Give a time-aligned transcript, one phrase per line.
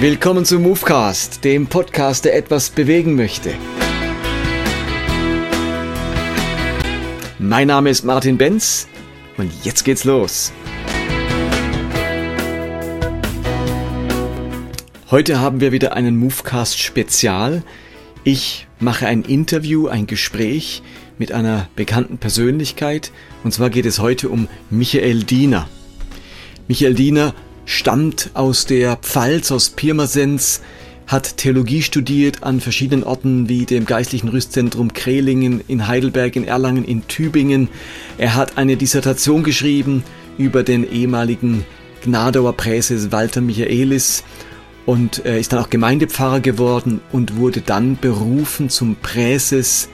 [0.00, 3.52] Willkommen zum Movecast, dem Podcast, der etwas bewegen möchte.
[7.38, 8.88] Mein Name ist Martin Benz
[9.36, 10.54] und jetzt geht's los.
[15.10, 17.62] Heute haben wir wieder einen Movecast Spezial.
[18.24, 20.82] Ich mache ein Interview, ein Gespräch
[21.18, 23.12] mit einer bekannten Persönlichkeit
[23.44, 25.68] und zwar geht es heute um Michael Diener.
[26.68, 27.34] Michael Diener
[27.70, 30.60] stammt aus der Pfalz, aus Pirmasens,
[31.06, 36.84] hat Theologie studiert an verschiedenen Orten wie dem Geistlichen Rüstzentrum Krehlingen, in Heidelberg, in Erlangen,
[36.84, 37.68] in Tübingen.
[38.18, 40.02] Er hat eine Dissertation geschrieben
[40.36, 41.64] über den ehemaligen
[42.02, 44.24] Gnadauer Präses Walter Michaelis
[44.84, 49.88] und er ist dann auch Gemeindepfarrer geworden und wurde dann berufen zum Präses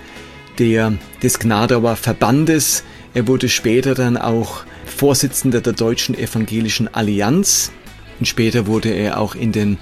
[0.58, 2.84] der, des Gnadauer Verbandes.
[3.12, 4.64] Er wurde später dann auch
[4.96, 7.70] Vorsitzender der Deutschen Evangelischen Allianz
[8.18, 9.76] und später wurde er auch in den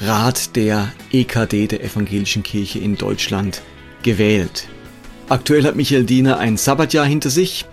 [0.00, 3.62] Rat der EKD der Evangelischen Kirche in Deutschland
[4.02, 4.66] gewählt.
[5.28, 7.64] Aktuell hat Michael Diener ein Sabbatjahr hinter sich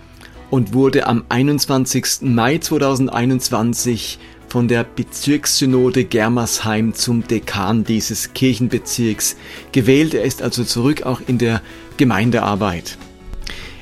[0.50, 2.22] und wurde am 21.
[2.22, 9.34] Mai 2021 von der Bezirkssynode Germersheim zum Dekan dieses Kirchenbezirks
[9.72, 10.14] gewählt.
[10.14, 11.60] Er ist also zurück auch in der
[11.96, 12.98] Gemeindearbeit.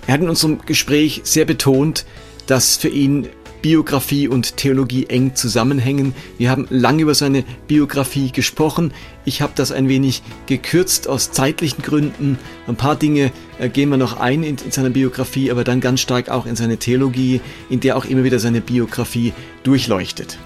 [0.06, 2.06] Er hat in unserem Gespräch sehr betont,
[2.46, 3.28] dass für ihn
[3.62, 6.14] Biografie und Theologie eng zusammenhängen.
[6.36, 8.92] Wir haben lange über seine Biografie gesprochen.
[9.24, 12.38] Ich habe das ein wenig gekürzt aus zeitlichen Gründen.
[12.66, 16.00] Ein paar Dinge äh, gehen wir noch ein in, in seiner Biografie, aber dann ganz
[16.00, 17.40] stark auch in seine Theologie,
[17.70, 20.38] in der auch immer wieder seine Biografie durchleuchtet.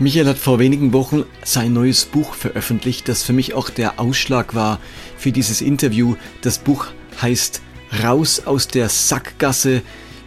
[0.00, 4.54] Michael hat vor wenigen Wochen sein neues Buch veröffentlicht, das für mich auch der Ausschlag
[4.54, 4.80] war
[5.16, 6.16] für dieses Interview.
[6.40, 6.88] Das Buch
[7.20, 7.62] heißt
[8.02, 9.82] Raus aus der Sackgasse,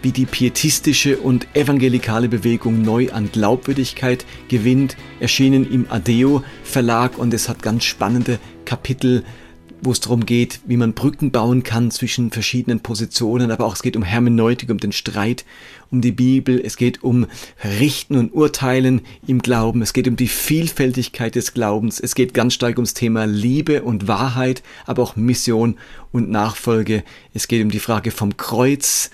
[0.06, 7.34] wie die pietistische und evangelikale Bewegung neu an Glaubwürdigkeit gewinnt, erschienen im Adeo Verlag und
[7.34, 9.24] es hat ganz spannende Kapitel,
[9.82, 13.82] wo es darum geht, wie man Brücken bauen kann zwischen verschiedenen Positionen, aber auch es
[13.82, 15.44] geht um Hermeneutik, um den Streit,
[15.90, 17.26] um die Bibel, es geht um
[17.64, 22.54] Richten und Urteilen im Glauben, es geht um die Vielfältigkeit des Glaubens, es geht ganz
[22.54, 25.78] stark ums Thema Liebe und Wahrheit, aber auch Mission
[26.12, 29.10] und Nachfolge, es geht um die Frage vom Kreuz,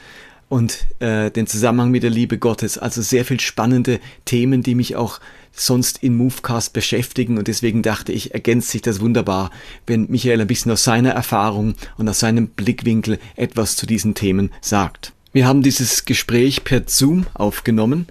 [0.52, 2.78] und äh, den Zusammenhang mit der Liebe Gottes.
[2.78, 5.22] Also sehr viel spannende Themen, die mich auch
[5.54, 9.50] sonst in Movecast beschäftigen und deswegen dachte ich, ergänzt sich das wunderbar,
[9.88, 14.52] wenn Michael ein bisschen aus seiner Erfahrung und aus seinem Blickwinkel etwas zu diesen Themen
[14.60, 15.14] sagt.
[15.32, 18.08] Wir haben dieses Gespräch per Zoom aufgenommen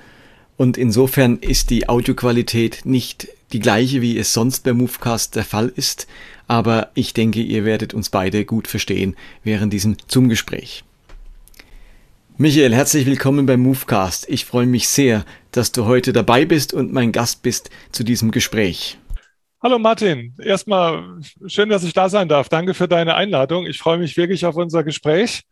[0.56, 5.70] und insofern ist die Audioqualität nicht die gleiche, wie es sonst bei Movecast der Fall
[5.76, 6.06] ist,
[6.48, 9.14] aber ich denke, ihr werdet uns beide gut verstehen
[9.44, 10.84] während diesem Zoom-Gespräch.
[12.40, 14.26] Michael, herzlich willkommen beim Movecast.
[14.30, 18.30] Ich freue mich sehr, dass du heute dabei bist und mein Gast bist zu diesem
[18.30, 18.96] Gespräch.
[19.62, 22.48] Hallo Martin, erstmal schön, dass ich da sein darf.
[22.48, 23.66] Danke für deine Einladung.
[23.66, 25.42] Ich freue mich wirklich auf unser Gespräch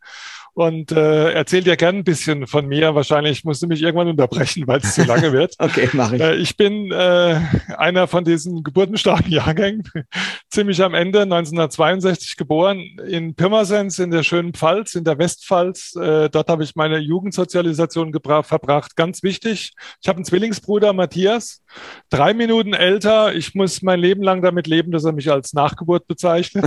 [0.59, 2.93] und äh, erzähl dir gern ein bisschen von mir.
[2.93, 5.55] Wahrscheinlich musst du mich irgendwann unterbrechen, weil es zu lange wird.
[5.57, 6.21] okay, mache ich.
[6.21, 7.39] Äh, ich bin äh,
[7.77, 9.83] einer von diesen geburtenstarken Jahrgängen,
[10.49, 15.95] ziemlich am Ende, 1962 geboren, in Pirmasens in der schönen Pfalz, in der Westpfalz.
[15.95, 18.97] Äh, dort habe ich meine Jugendsozialisation verbracht.
[18.97, 19.71] Ganz wichtig,
[20.01, 21.63] ich habe einen Zwillingsbruder, Matthias,
[22.09, 23.35] drei Minuten älter.
[23.35, 26.65] Ich muss mein Leben lang damit leben, dass er mich als Nachgeburt bezeichnet.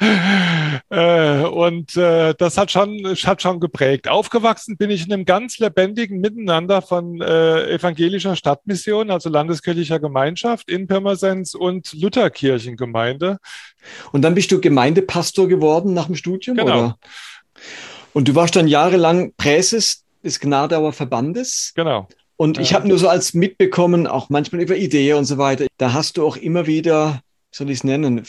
[0.90, 4.08] äh, und äh, das hat schon, hat schon geprägt.
[4.08, 10.70] Aufgewachsen bin ich in einem ganz lebendigen Miteinander von äh, evangelischer Stadtmission, also landeskirchlicher Gemeinschaft
[10.70, 13.38] in Pirmasens und Lutherkirchengemeinde.
[14.12, 16.56] Und dann bist du Gemeindepastor geworden nach dem Studium?
[16.56, 16.78] Genau.
[16.78, 16.98] Oder?
[18.12, 21.72] Und du warst dann jahrelang Präses des Gnadauer Verbandes.
[21.74, 22.08] Genau.
[22.36, 25.94] Und ich habe nur so als mitbekommen, auch manchmal über Ideen und so weiter, da
[25.94, 27.22] hast du auch immer wieder
[27.56, 28.22] soll ich es nennen,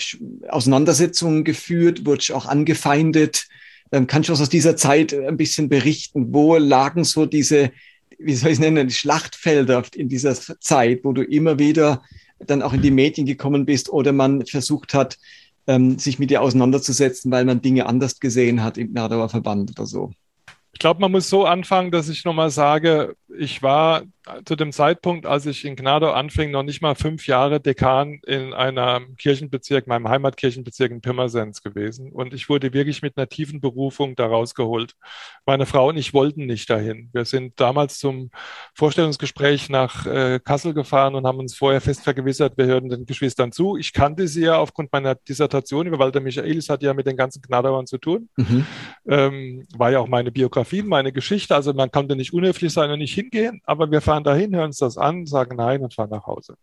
[0.47, 3.47] Auseinandersetzungen geführt, wurde auch angefeindet.
[3.91, 6.33] Ähm, kannst du aus dieser Zeit ein bisschen berichten?
[6.33, 7.71] Wo lagen so diese,
[8.17, 12.03] wie soll ich es nennen, Schlachtfelder in dieser Zeit, wo du immer wieder
[12.39, 15.17] dann auch in die Medien gekommen bist oder man versucht hat,
[15.65, 19.85] ähm, sich mit dir auseinanderzusetzen, weil man Dinge anders gesehen hat im Nadauer Verband oder
[19.85, 20.11] so?
[20.77, 24.03] Ich glaube, man muss so anfangen, dass ich nochmal sage, ich war
[24.45, 28.53] zu dem Zeitpunkt, als ich in Gnadau anfing, noch nicht mal fünf Jahre Dekan in
[28.53, 32.11] einem Kirchenbezirk, meinem Heimatkirchenbezirk in Pirmasens gewesen.
[32.11, 34.93] Und ich wurde wirklich mit einer tiefen Berufung da rausgeholt.
[35.45, 37.09] Meine Frau und ich wollten nicht dahin.
[37.13, 38.31] Wir sind damals zum
[38.73, 43.51] Vorstellungsgespräch nach äh, Kassel gefahren und haben uns vorher fest vergewissert, wir hören den Geschwistern
[43.51, 43.77] zu.
[43.77, 47.41] Ich kannte sie ja aufgrund meiner Dissertation über Walter Michaelis, hat ja mit den ganzen
[47.41, 48.29] Gnadauern zu tun.
[48.35, 48.65] Mhm.
[49.07, 51.55] Ähm, war ja auch meine Biografie, meine Geschichte.
[51.55, 54.77] Also man konnte nicht unhöflich sein und nicht hingehen, aber wir fahren dahin, hören uns
[54.77, 56.55] das an, sagen nein und fahren nach Hause.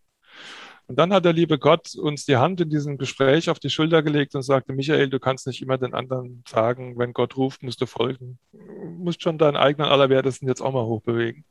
[0.86, 4.02] Und dann hat der liebe Gott uns die Hand in diesem Gespräch auf die Schulter
[4.02, 7.80] gelegt und sagte, Michael, du kannst nicht immer den anderen sagen, wenn Gott ruft, musst
[7.80, 8.38] du folgen.
[8.52, 11.46] Du musst schon deinen eigenen Allerwertesten jetzt auch mal hochbewegen.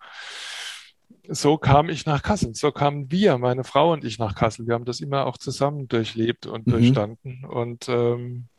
[1.28, 2.54] So kam ich nach Kassel.
[2.54, 4.68] So kamen wir, meine Frau und ich nach Kassel.
[4.68, 6.72] Wir haben das immer auch zusammen durchlebt und mhm.
[6.72, 7.46] durchstanden.
[7.46, 8.50] Und ähm,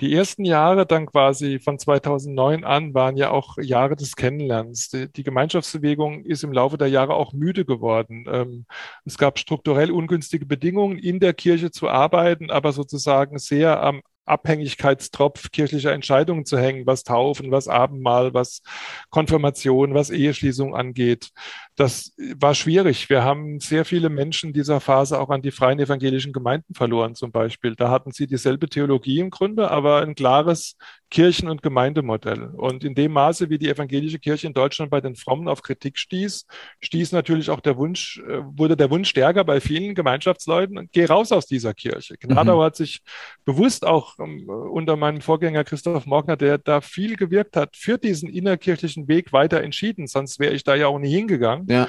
[0.00, 4.88] die ersten Jahre dann quasi von 2009 an waren ja auch Jahre des Kennenlernens.
[4.90, 8.24] Die, Gemeinschaftsbewegung ist im Laufe der Jahre auch müde geworden.
[8.28, 8.66] Ähm,
[9.04, 15.50] es gab strukturell ungünstige Bedingungen, in der Kirche zu arbeiten, aber sozusagen sehr am Abhängigkeitstropf
[15.50, 18.62] kirchlicher Entscheidungen zu hängen, was Taufen, was Abendmahl, was
[19.10, 21.30] Konfirmation, was Eheschließung angeht.
[21.76, 23.08] Das war schwierig.
[23.08, 27.32] Wir haben sehr viele Menschen dieser Phase auch an die freien evangelischen Gemeinden verloren, zum
[27.32, 27.74] Beispiel.
[27.74, 30.76] Da hatten sie dieselbe Theologie im Grunde, aber ein klares
[31.12, 32.44] Kirchen- und Gemeindemodell.
[32.56, 35.98] Und in dem Maße, wie die evangelische Kirche in Deutschland bei den Frommen auf Kritik
[35.98, 36.46] stieß,
[36.80, 41.30] stieß natürlich auch der Wunsch, äh, wurde der Wunsch stärker bei vielen Gemeinschaftsleuten, geh raus
[41.30, 42.16] aus dieser Kirche.
[42.18, 42.62] Gnadau mhm.
[42.62, 43.00] hat sich
[43.44, 48.30] bewusst auch um, unter meinem Vorgänger Christoph Morgner, der da viel gewirkt hat, für diesen
[48.30, 50.06] innerkirchlichen Weg weiter entschieden.
[50.06, 51.61] Sonst wäre ich da ja auch nie hingegangen.
[51.68, 51.88] Ja.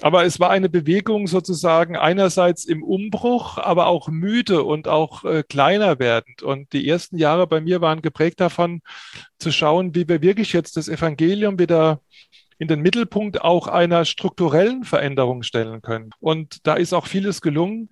[0.00, 5.42] Aber es war eine Bewegung sozusagen einerseits im Umbruch, aber auch müde und auch äh,
[5.42, 6.42] kleiner werdend.
[6.42, 8.80] Und die ersten Jahre bei mir waren geprägt davon,
[9.38, 12.00] zu schauen, wie wir wirklich jetzt das Evangelium wieder
[12.58, 16.10] in den Mittelpunkt auch einer strukturellen Veränderung stellen können.
[16.20, 17.88] Und da ist auch vieles gelungen.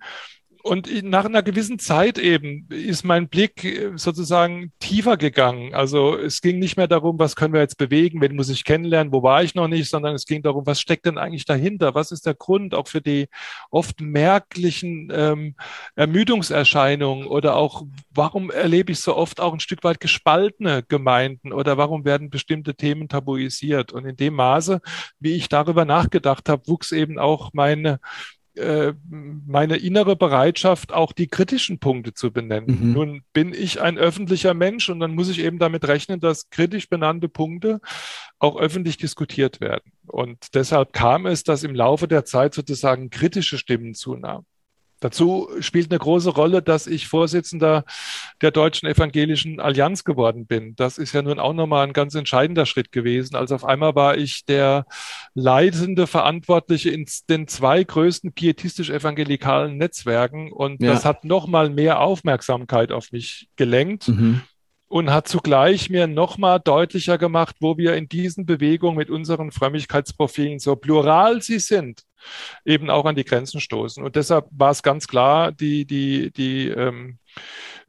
[0.67, 5.73] Und nach einer gewissen Zeit eben ist mein Blick äh, sozusagen tiefer gegangen.
[5.73, 9.13] Also es ging nicht mehr darum, was können wir jetzt bewegen, wen muss ich kennenlernen,
[9.13, 11.95] wo war ich noch nicht, sondern es ging darum, was steckt denn eigentlich dahinter?
[11.95, 13.29] Was ist der Grund auch für die
[13.71, 15.55] oft merklichen ähm,
[15.95, 17.83] Ermüdungserscheinungen oder auch,
[18.13, 22.75] warum erlebe ich so oft auch ein Stück weit gespaltene Gemeinden oder warum werden bestimmte
[22.75, 23.93] Themen tabuisiert?
[23.93, 24.81] Und in dem Maße,
[25.19, 27.99] wie ich darüber nachgedacht habe, wuchs eben auch meine
[28.57, 32.79] äh, meine innere Bereitschaft, auch die kritischen Punkte zu benennen.
[32.79, 32.93] Mhm.
[32.93, 36.89] Nun bin ich ein öffentlicher Mensch und dann muss ich eben damit rechnen, dass kritisch
[36.89, 37.79] benannte Punkte
[38.39, 39.91] auch öffentlich diskutiert werden.
[40.07, 44.45] Und deshalb kam es, dass im Laufe der Zeit sozusagen kritische Stimmen zunahmen.
[44.99, 47.83] Dazu spielt eine große Rolle, dass ich Vorsitzender
[48.41, 50.75] der Deutschen Evangelischen Allianz geworden bin.
[50.75, 53.35] Das ist ja nun auch nochmal ein ganz entscheidender Schritt gewesen.
[53.35, 54.85] Also auf einmal war ich der
[55.35, 60.93] leitende Verantwortliche in den zwei größten pietistisch-evangelikalen Netzwerken und ja.
[60.93, 64.07] das hat nochmal mehr Aufmerksamkeit auf mich gelenkt.
[64.07, 64.41] Mhm
[64.89, 70.59] und hat zugleich mir nochmal deutlicher gemacht, wo wir in diesen Bewegungen mit unseren Frömmigkeitsprofilen,
[70.59, 72.03] so plural sie sind,
[72.65, 74.03] eben auch an die Grenzen stoßen.
[74.03, 77.17] Und deshalb war es ganz klar, die, die, die ähm,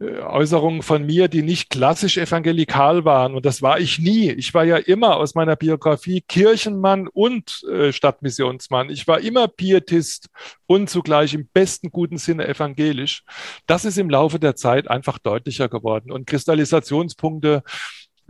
[0.00, 3.34] äh, Äußerungen von mir, die nicht klassisch evangelikal waren.
[3.34, 4.30] Und das war ich nie.
[4.30, 8.90] Ich war ja immer aus meiner Biografie Kirchenmann und äh, Stadtmissionsmann.
[8.90, 10.28] Ich war immer Pietist
[10.66, 13.24] und zugleich im besten guten Sinne evangelisch.
[13.66, 16.12] Das ist im Laufe der Zeit einfach deutlicher geworden.
[16.12, 17.62] Und Kristallisationspunkte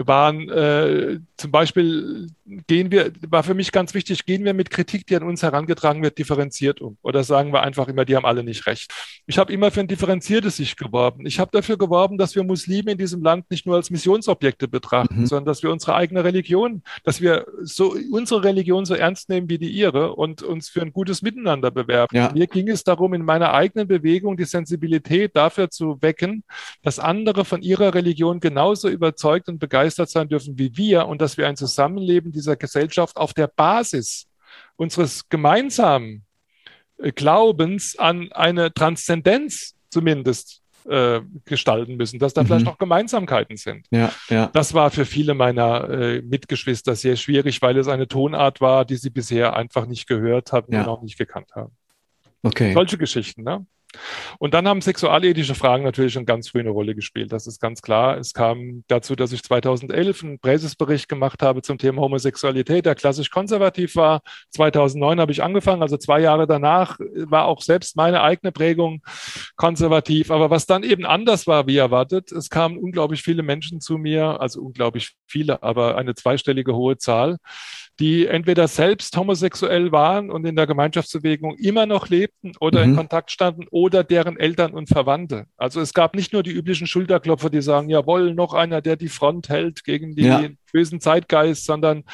[0.06, 2.28] waren äh, zum Beispiel
[2.66, 6.02] gehen wir, war für mich ganz wichtig, gehen wir mit Kritik, die an uns herangetragen
[6.02, 6.96] wird, differenziert um.
[7.02, 8.90] Oder sagen wir einfach immer, die haben alle nicht recht.
[9.26, 11.26] Ich habe immer für ein differenziertes Sicht geworben.
[11.26, 15.20] Ich habe dafür geworben, dass wir Muslime in diesem Land nicht nur als Missionsobjekte betrachten,
[15.20, 15.26] mhm.
[15.26, 19.58] sondern dass wir unsere eigene Religion, dass wir so unsere Religion so ernst nehmen wie
[19.58, 22.16] die ihre und uns für ein gutes Miteinander bewerben.
[22.16, 22.32] Ja.
[22.32, 26.44] Mir ging es darum, in meiner eigenen Bewegung die Sensibilität dafür zu wecken,
[26.82, 31.20] dass andere von ihrer Religion genauso überzeugt und begeistert begeistert sein dürfen wie wir und
[31.20, 34.26] dass wir ein Zusammenleben dieser Gesellschaft auf der Basis
[34.76, 36.24] unseres gemeinsamen
[36.98, 42.46] äh, Glaubens an eine Transzendenz zumindest äh, gestalten müssen, dass da mhm.
[42.46, 43.86] vielleicht noch Gemeinsamkeiten sind.
[43.90, 44.50] Ja, ja.
[44.52, 48.96] Das war für viele meiner äh, Mitgeschwister sehr schwierig, weil es eine Tonart war, die
[48.96, 50.82] sie bisher einfach nicht gehört hatten ja.
[50.82, 51.72] und auch nicht gekannt haben.
[52.42, 52.72] Okay.
[52.72, 53.66] Solche Geschichten, ne?
[54.38, 57.32] Und dann haben sexualethische Fragen natürlich schon ganz früh eine Rolle gespielt.
[57.32, 58.18] Das ist ganz klar.
[58.18, 63.30] Es kam dazu, dass ich 2011 einen Präsesbericht gemacht habe zum Thema Homosexualität, der klassisch
[63.30, 64.20] konservativ war.
[64.50, 69.02] 2009 habe ich angefangen, also zwei Jahre danach war auch selbst meine eigene Prägung
[69.56, 70.30] konservativ.
[70.30, 74.40] Aber was dann eben anders war, wie erwartet, es kamen unglaublich viele Menschen zu mir,
[74.40, 77.38] also unglaublich viele, aber eine zweistellige hohe Zahl,
[78.00, 82.90] die entweder selbst homosexuell waren und in der Gemeinschaftsbewegung immer noch lebten oder mhm.
[82.90, 85.46] in Kontakt standen oder deren Eltern und Verwandte.
[85.56, 89.08] Also es gab nicht nur die üblichen Schulterklopfer, die sagen, jawohl, noch einer, der die
[89.08, 90.48] Front hält gegen den ja.
[90.72, 92.04] bösen Zeitgeist, sondern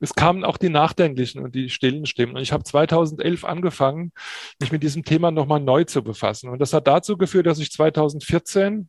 [0.00, 2.36] es kamen auch die nachdenklichen und die stillen Stimmen.
[2.36, 4.12] Und ich habe 2011 angefangen,
[4.60, 6.48] mich mit diesem Thema nochmal neu zu befassen.
[6.48, 8.88] Und das hat dazu geführt, dass ich 2014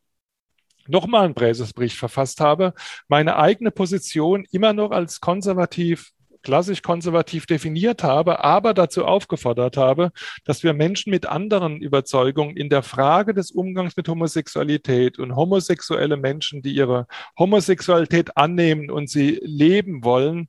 [0.88, 2.74] nochmal einen Präsesbericht verfasst habe,
[3.08, 6.12] meine eigene Position immer noch als konservativ
[6.46, 10.12] klassisch konservativ definiert habe, aber dazu aufgefordert habe,
[10.46, 16.16] dass wir Menschen mit anderen Überzeugungen in der Frage des Umgangs mit Homosexualität und homosexuelle
[16.16, 20.48] Menschen, die ihre Homosexualität annehmen und sie leben wollen,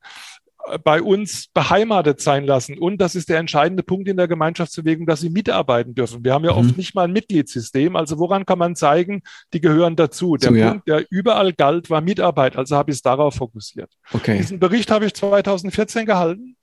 [0.83, 2.79] bei uns beheimatet sein lassen.
[2.79, 6.25] Und das ist der entscheidende Punkt in der Gemeinschaftsbewegung, dass sie mitarbeiten dürfen.
[6.25, 6.59] Wir haben ja mhm.
[6.59, 7.97] oft nicht mal ein Mitgliedssystem.
[7.97, 10.37] Also woran kann man zeigen, die gehören dazu?
[10.37, 10.99] Der so, Punkt, ja.
[10.99, 12.57] der überall galt, war Mitarbeit.
[12.57, 13.93] Also habe ich es darauf fokussiert.
[14.13, 14.39] Okay.
[14.39, 16.57] Diesen Bericht habe ich 2014 gehalten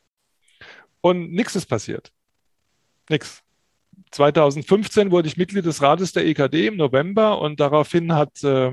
[1.02, 2.12] und nichts ist passiert.
[3.10, 3.42] Nix.
[4.12, 8.72] 2015 wurde ich Mitglied des Rates der EKD im November und daraufhin hat äh,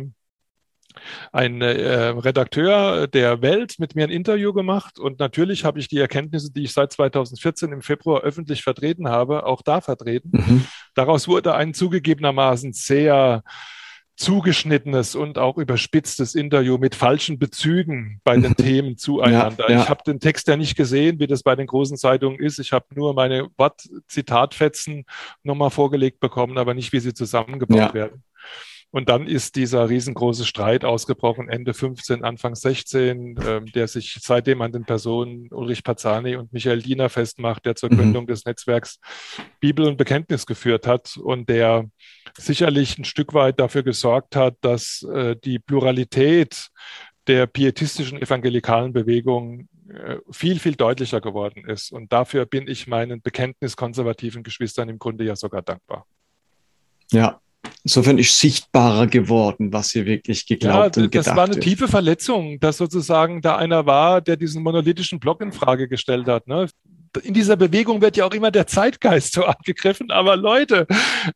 [1.32, 5.98] ein äh, Redakteur der Welt mit mir ein Interview gemacht und natürlich habe ich die
[5.98, 10.30] Erkenntnisse, die ich seit 2014 im Februar öffentlich vertreten habe, auch da vertreten.
[10.32, 10.64] Mhm.
[10.94, 13.42] Daraus wurde ein zugegebenermaßen sehr
[14.20, 19.70] zugeschnittenes und auch überspitztes Interview mit falschen Bezügen bei den Themen zueinander.
[19.70, 19.82] Ja, ja.
[19.82, 22.58] Ich habe den Text ja nicht gesehen, wie das bei den großen Zeitungen ist.
[22.58, 25.06] Ich habe nur meine Wort-Zitatfetzen
[25.42, 27.94] nochmal vorgelegt bekommen, aber nicht, wie sie zusammengebaut ja.
[27.94, 28.22] werden.
[28.92, 34.62] Und dann ist dieser riesengroße Streit ausgebrochen, Ende 15, Anfang 16, äh, der sich seitdem
[34.62, 37.96] an den Personen Ulrich Pazzani und Michael Diener festmacht, der zur mhm.
[37.96, 38.98] Gründung des Netzwerks
[39.60, 41.88] Bibel und Bekenntnis geführt hat und der
[42.36, 46.68] sicherlich ein Stück weit dafür gesorgt hat, dass äh, die Pluralität
[47.28, 51.92] der pietistischen evangelikalen Bewegung äh, viel, viel deutlicher geworden ist.
[51.92, 56.06] Und dafür bin ich meinen bekenntniskonservativen Geschwistern im Grunde ja sogar dankbar.
[57.12, 57.40] Ja,
[57.84, 61.64] Insofern ist sichtbarer geworden, was hier wirklich geglaubt ja, und gedacht Das war eine wird.
[61.64, 66.46] tiefe Verletzung, dass sozusagen da einer war, der diesen monolithischen Block in Frage gestellt hat.
[66.46, 66.68] Ne?
[67.22, 70.10] in dieser Bewegung wird ja auch immer der Zeitgeist so angegriffen.
[70.10, 70.86] Aber Leute,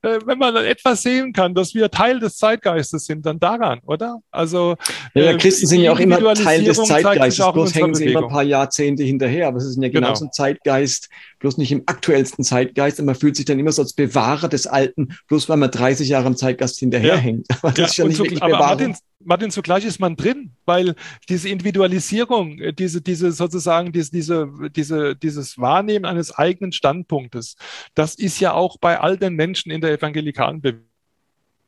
[0.02, 4.20] äh, wenn man etwas sehen kann, dass wir Teil des Zeitgeistes sind, dann daran, oder?
[4.30, 4.76] Also
[5.14, 7.52] ja, ja äh, Christen sind ja auch immer Teil des Zeitgeistes.
[7.52, 9.48] Bloß hängen sie immer ein paar Jahrzehnte hinterher.
[9.48, 10.28] Aber es ist ja genauso genau.
[10.28, 11.08] ein Zeitgeist,
[11.44, 12.98] bloß nicht im aktuellsten Zeitgeist.
[13.00, 16.08] Und man fühlt sich dann immer so als Bewahrer des Alten, bloß weil man 30
[16.08, 17.46] Jahre im Zeitgeist hinterherhängt.
[17.50, 17.56] Ja.
[17.62, 20.94] Aber das ja, ist ja nicht wirklich aber Martin, Martin, zugleich ist man drin, weil
[21.28, 27.56] diese Individualisierung, äh, diese, diese sozusagen, diese, diese, diese, dieses Wahrnehmen eines eigenen Standpunktes,
[27.94, 30.62] das ist ja auch bei all den Menschen in der evangelikalen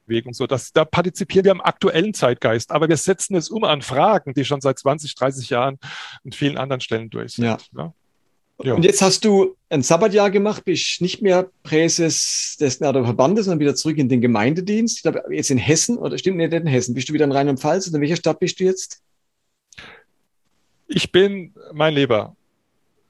[0.06, 0.46] Bewegung so.
[0.46, 4.46] Dass, da partizipieren wir am aktuellen Zeitgeist, aber wir setzen es um an Fragen, die
[4.46, 5.78] schon seit 20, 30 Jahren
[6.24, 7.44] an vielen anderen Stellen durch sind.
[7.44, 7.58] Ja.
[7.76, 7.92] ja.
[8.62, 8.74] Ja.
[8.74, 13.74] Und jetzt hast du ein Sabbatjahr gemacht, bist nicht mehr Präses des Verbandes, sondern wieder
[13.74, 14.98] zurück in den Gemeindedienst.
[14.98, 16.94] Ich glaube, jetzt in Hessen, oder stimmt nicht in Hessen?
[16.94, 17.88] Bist du wieder in Rheinland-Pfalz?
[17.88, 19.02] In welcher Stadt bist du jetzt?
[20.86, 22.36] Ich bin, mein Lieber,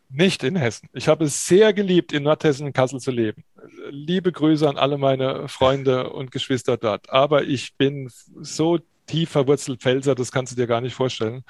[0.09, 0.89] nicht in Hessen.
[0.95, 3.45] Ich habe es sehr geliebt, in Nordhessen in Kassel zu leben.
[3.91, 7.11] Liebe Grüße an alle meine Freunde und Geschwister dort.
[7.11, 8.11] Aber ich bin
[8.41, 11.43] so tief verwurzelt Pfälzer, das kannst du dir gar nicht vorstellen.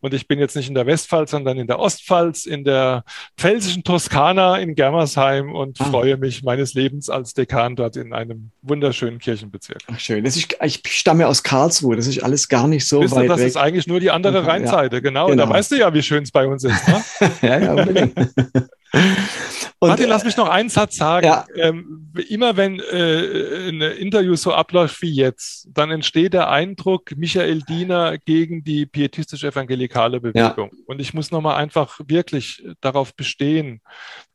[0.00, 3.04] Und ich bin jetzt nicht in der Westpfalz, sondern in der Ostpfalz, in der
[3.36, 5.84] pfälzischen Toskana in Germersheim und ah.
[5.84, 9.82] freue mich meines Lebens als Dekan dort in einem wunderschönen Kirchenbezirk.
[9.92, 10.24] Ach schön.
[10.24, 13.28] Das ist, ich stamme aus Karlsruhe, das ist alles gar nicht so Wisst weit du,
[13.28, 13.48] das weg.
[13.48, 15.00] ist eigentlich nur die andere Rheinseite, ja.
[15.00, 15.26] genau.
[15.26, 15.44] genau.
[15.44, 16.88] Da weißt du ja, wie schön es bei uns ist.
[16.88, 17.04] Ne?
[17.42, 18.14] ja, ja, unbedingt.
[18.92, 21.26] Und, Martin, lass mich noch einen Satz sagen.
[21.26, 21.46] Ja.
[21.56, 27.62] Ähm, immer wenn äh, ein Interview so abläuft wie jetzt, dann entsteht der Eindruck, Michael
[27.62, 30.70] Diener gegen die pietistisch-evangelikale Bewegung.
[30.72, 30.78] Ja.
[30.86, 33.80] Und ich muss nochmal einfach wirklich darauf bestehen,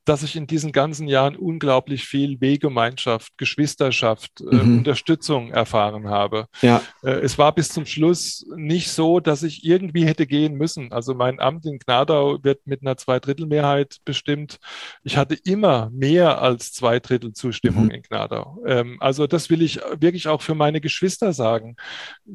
[0.08, 4.60] dass ich in diesen ganzen Jahren unglaublich viel Wehgemeinschaft, Geschwisterschaft, äh, mhm.
[4.60, 6.48] äh, Unterstützung erfahren habe.
[6.62, 6.82] Ja.
[7.04, 10.94] Äh, es war bis zum Schluss nicht so, dass ich irgendwie hätte gehen müssen.
[10.94, 14.60] Also mein Amt in Gnadau wird mit einer Zweidrittelmehrheit bestimmt.
[15.04, 17.92] Ich hatte immer mehr als zwei Drittel Zustimmung mhm.
[17.92, 18.64] in Gnadau.
[18.66, 21.76] Ähm, also das will ich wirklich auch für meine Geschwister sagen.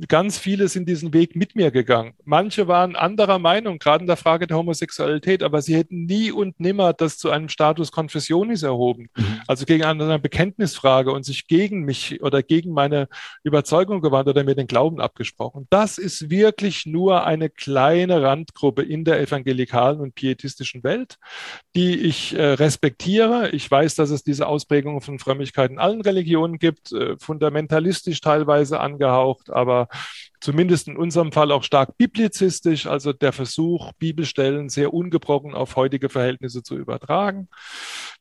[0.09, 2.13] Ganz viele sind diesen Weg mit mir gegangen.
[2.25, 6.61] Manche waren anderer Meinung, gerade in der Frage der Homosexualität, aber sie hätten nie und
[6.61, 9.41] nimmer das zu einem Status Confessionis erhoben, mhm.
[9.47, 13.07] also gegen eine Bekenntnisfrage und sich gegen mich oder gegen meine
[13.45, 15.69] Überzeugung gewandt oder mir den Glauben abgesprochen.
[15.71, 21.19] Das ist wirklich nur eine kleine Randgruppe in der evangelikalen und pietistischen Welt,
[21.77, 23.51] die ich äh, respektiere.
[23.51, 28.81] Ich weiß, dass es diese Ausprägungen von Frömmigkeit in allen Religionen gibt, äh, fundamentalistisch teilweise
[28.81, 29.87] angehaucht, aber
[30.43, 36.09] zumindest in unserem Fall auch stark biblizistisch, also der Versuch, Bibelstellen sehr ungebrochen auf heutige
[36.09, 37.49] Verhältnisse zu übertragen.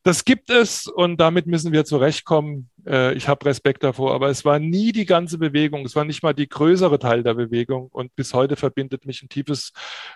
[0.04, 2.70] Das gibt es und damit müssen wir zurechtkommen.
[2.86, 6.22] Äh, ich habe Respekt davor, aber es war nie die ganze Bewegung, es war nicht
[6.22, 9.72] mal die größere Teil der Bewegung und bis heute verbindet mich ein tiefes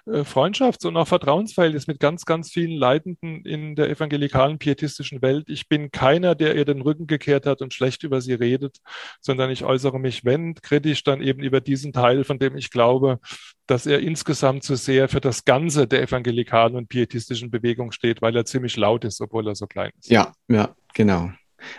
[0.07, 5.49] äh, Freundschafts- und auch Vertrauensverhältnis mit ganz, ganz vielen Leitenden in der evangelikalen pietistischen Welt.
[5.49, 8.79] Ich bin keiner, der ihr den Rücken gekehrt hat und schlecht über sie redet,
[9.21, 13.19] sondern ich äußere mich, wenn kritisch, dann eben über diesen Teil, von dem ich glaube,
[13.67, 18.37] dass er insgesamt zu sehr für das Ganze der evangelikalen und pietistischen Bewegung steht, weil
[18.37, 20.11] er ziemlich laut ist, obwohl er so klein ist.
[20.11, 21.31] Ja, ja, genau.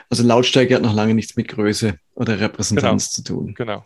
[0.09, 3.15] Also Lautstärke hat noch lange nichts mit Größe oder Repräsentanz genau.
[3.15, 3.53] zu tun.
[3.55, 3.83] Genau.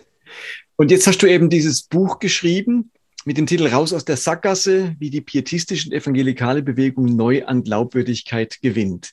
[0.77, 2.91] Und jetzt hast du eben dieses Buch geschrieben
[3.25, 7.63] mit dem Titel Raus aus der Sackgasse, wie die pietistische und evangelikale Bewegung neu an
[7.63, 9.11] Glaubwürdigkeit gewinnt.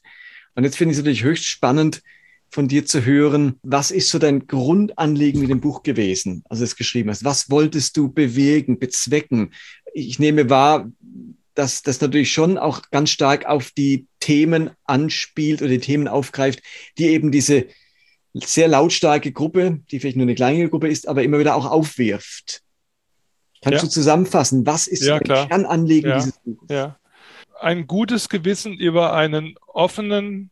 [0.55, 2.01] Und jetzt finde ich es natürlich höchst spannend,
[2.51, 6.65] von dir zu hören, was ist so dein Grundanliegen mit dem Buch gewesen, als du
[6.65, 7.25] es geschrieben hast?
[7.25, 9.53] Was wolltest du bewegen, bezwecken?
[9.93, 10.91] Ich nehme wahr,
[11.55, 16.63] dass das natürlich schon auch ganz stark auf die Themen anspielt oder die Themen aufgreift,
[16.99, 17.67] die eben diese
[18.35, 22.63] sehr lautstarke Gruppe, die vielleicht nur eine kleine Gruppe ist, aber immer wieder auch aufwirft.
[23.63, 23.89] Kannst ja.
[23.89, 26.69] du zusammenfassen, was ist ja, das Kernanliegen ja, dieses Buches?
[26.71, 26.99] Ja.
[27.61, 30.51] Ein gutes Gewissen über einen offenen,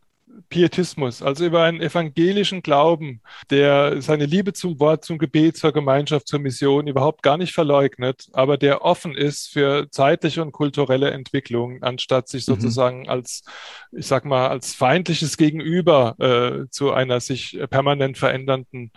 [0.48, 6.28] Pietismus, also über einen evangelischen Glauben, der seine Liebe zum Wort, zum Gebet, zur Gemeinschaft,
[6.28, 11.82] zur Mission überhaupt gar nicht verleugnet, aber der offen ist für zeitliche und kulturelle Entwicklungen,
[11.82, 12.54] anstatt sich mhm.
[12.54, 13.08] sozusagen mhm.
[13.08, 13.44] als,
[13.92, 18.92] ich sag mal, als feindliches Gegenüber äh, zu einer sich permanent verändernden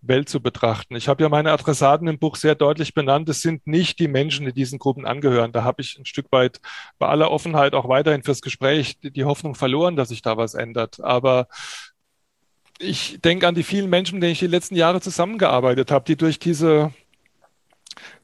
[0.00, 0.96] Welt zu betrachten.
[0.96, 3.28] Ich habe ja meine Adressaten im Buch sehr deutlich benannt.
[3.28, 5.52] Es sind nicht die Menschen, die diesen Gruppen angehören.
[5.52, 6.60] Da habe ich ein Stück weit
[6.98, 10.83] bei aller Offenheit auch weiterhin fürs Gespräch die Hoffnung verloren, dass sich da was ändert
[10.84, 11.00] hat.
[11.00, 11.48] Aber
[12.78, 16.16] ich denke an die vielen Menschen, mit denen ich die letzten Jahre zusammengearbeitet habe, die
[16.16, 16.92] durch diese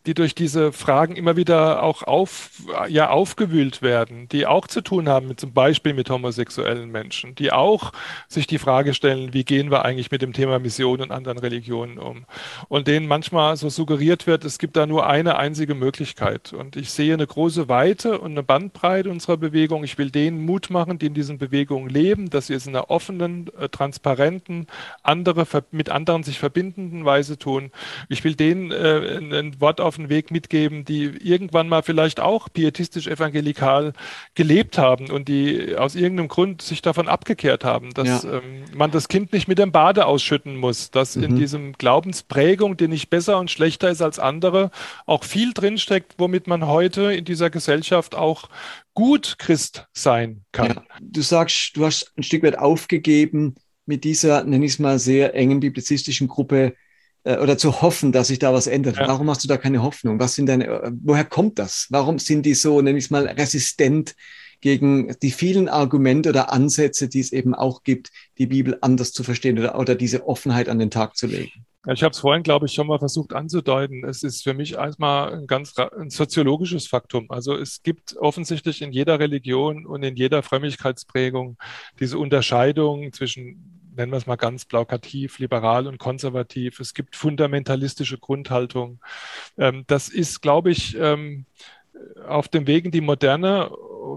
[0.07, 2.51] die durch diese Fragen immer wieder auch auf,
[2.89, 7.53] ja, aufgewühlt werden, die auch zu tun haben mit zum Beispiel mit homosexuellen Menschen, die
[7.53, 7.93] auch
[8.27, 11.99] sich die Frage stellen, wie gehen wir eigentlich mit dem Thema Mission und anderen Religionen
[11.99, 12.25] um?
[12.69, 16.55] Und denen manchmal so suggeriert wird, es gibt da nur eine einzige Möglichkeit.
[16.55, 19.85] Und ich sehe eine große Weite und eine Bandbreite unserer Bewegung.
[19.85, 22.91] Ich will denen Mut machen, die in diesen Bewegungen leben, dass sie es in einer
[22.91, 24.67] offenen, äh, transparenten,
[25.03, 27.71] andere, mit anderen sich verbindenden Weise tun.
[28.09, 32.21] Ich will denen äh, ein Wort auf auf den Weg mitgeben, die irgendwann mal vielleicht
[32.21, 33.93] auch pietistisch-evangelikal
[34.37, 38.35] gelebt haben und die aus irgendeinem Grund sich davon abgekehrt haben, dass ja.
[38.35, 41.25] ähm, man das Kind nicht mit dem Bade ausschütten muss, dass mhm.
[41.25, 44.71] in diesem Glaubensprägung, die nicht besser und schlechter ist als andere,
[45.07, 48.49] auch viel drinsteckt, womit man heute in dieser Gesellschaft auch
[48.95, 50.69] gut Christ sein kann.
[50.69, 50.85] Ja.
[51.01, 55.35] Du sagst, du hast ein Stück weit aufgegeben, mit dieser, nenne ich es mal, sehr
[55.35, 56.77] engen biblizistischen Gruppe
[57.25, 58.97] oder zu hoffen, dass sich da was ändert.
[58.97, 59.09] Ja.
[59.09, 60.19] Warum hast du da keine Hoffnung?
[60.19, 61.87] Was sind deine, äh, woher kommt das?
[61.91, 64.15] Warum sind die so, nenne ich es mal, resistent
[64.61, 69.23] gegen die vielen Argumente oder Ansätze, die es eben auch gibt, die Bibel anders zu
[69.23, 71.67] verstehen oder, oder diese Offenheit an den Tag zu legen?
[71.89, 74.05] Ich habe es vorhin, glaube ich, schon mal versucht anzudeuten.
[74.05, 77.31] Es ist für mich erstmal ein ganz ein soziologisches Faktum.
[77.31, 81.57] Also es gibt offensichtlich in jeder Religion und in jeder Frömmigkeitsprägung
[81.99, 86.81] diese Unterscheidung zwischen nennen wir es mal ganz plaukativ, liberal und konservativ.
[86.81, 88.99] Es gibt fundamentalistische Grundhaltung.
[89.59, 91.45] Ähm, das ist, glaube ich, ähm,
[92.27, 93.71] auf dem Weg in die Moderne,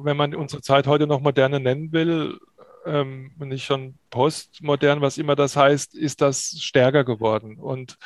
[0.04, 2.40] wenn man unsere Zeit heute noch Moderne nennen will,
[2.86, 7.58] ähm, nicht schon postmodern, was immer das heißt, ist das stärker geworden.
[7.58, 7.98] Und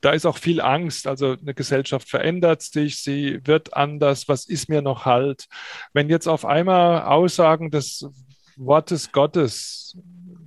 [0.00, 1.06] da ist auch viel Angst.
[1.06, 4.28] Also eine Gesellschaft verändert sich, sie wird anders.
[4.28, 5.46] Was ist mir noch halt?
[5.92, 8.08] Wenn jetzt auf einmal Aussagen des
[8.56, 9.96] Wortes Gottes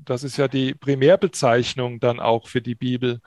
[0.06, 3.22] das ist ja die Primärbezeichnung dann auch für die Bibel.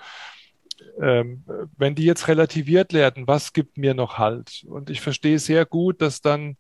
[1.00, 1.44] Ähm,
[1.76, 4.64] wenn die jetzt relativiert werden, was gibt mir noch Halt?
[4.68, 6.56] Und ich verstehe sehr gut, dass dann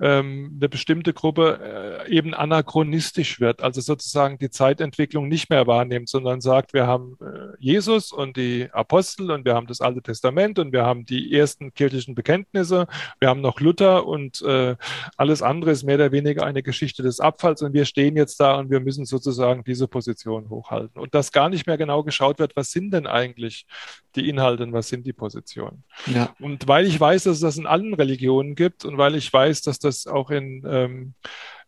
[0.00, 6.08] ähm, eine bestimmte Gruppe äh, eben anachronistisch wird, also sozusagen die Zeitentwicklung nicht mehr wahrnimmt,
[6.08, 10.58] sondern sagt, wir haben äh, Jesus und die Apostel und wir haben das Alte Testament
[10.58, 12.86] und wir haben die ersten kirchlichen Bekenntnisse,
[13.18, 14.76] wir haben noch Luther und äh,
[15.16, 18.56] alles andere ist mehr oder weniger eine Geschichte des Abfalls und wir stehen jetzt da
[18.56, 22.54] und wir müssen sozusagen diese Position hochhalten und dass gar nicht mehr genau geschaut wird,
[22.54, 23.66] was sind denn eigentlich
[24.14, 25.82] die Inhalte und was sind die Positionen.
[26.06, 26.34] Ja.
[26.40, 29.62] Und weil ich weiß, dass es das in allen Religionen gibt und weil ich weiß,
[29.62, 31.14] dass das auch in ähm,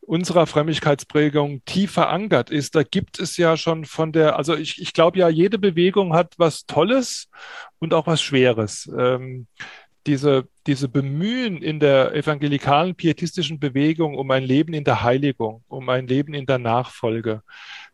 [0.00, 4.92] unserer Frömmigkeitsprägung tief verankert ist, da gibt es ja schon von der, also ich, ich
[4.92, 7.28] glaube ja, jede Bewegung hat was Tolles
[7.78, 8.90] und auch was Schweres.
[8.96, 9.46] Ähm,
[10.06, 15.88] diese, diese Bemühen in der evangelikalen pietistischen Bewegung um ein Leben in der Heiligung, um
[15.90, 17.42] ein Leben in der Nachfolge,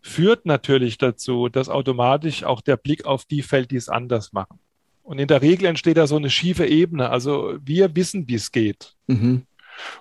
[0.00, 4.60] führt natürlich dazu, dass automatisch auch der Blick auf die fällt, die es anders machen.
[5.02, 7.10] Und in der Regel entsteht da so eine schiefe Ebene.
[7.10, 8.94] Also wir wissen, wie es geht.
[9.06, 9.42] Mhm.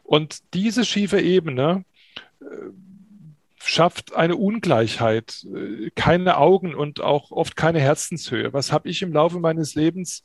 [0.03, 1.85] Und diese schiefe Ebene
[2.41, 2.45] äh,
[3.63, 8.53] schafft eine Ungleichheit, äh, keine Augen und auch oft keine Herzenshöhe.
[8.53, 10.23] Was habe ich im Laufe meines Lebens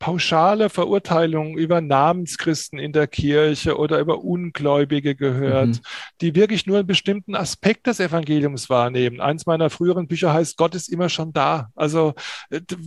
[0.00, 5.80] pauschale Verurteilungen über Namenschristen in der Kirche oder über Ungläubige gehört, mhm.
[6.22, 9.20] die wirklich nur einen bestimmten Aspekt des Evangeliums wahrnehmen.
[9.20, 11.68] Eins meiner früheren Bücher heißt, Gott ist immer schon da.
[11.76, 12.14] Also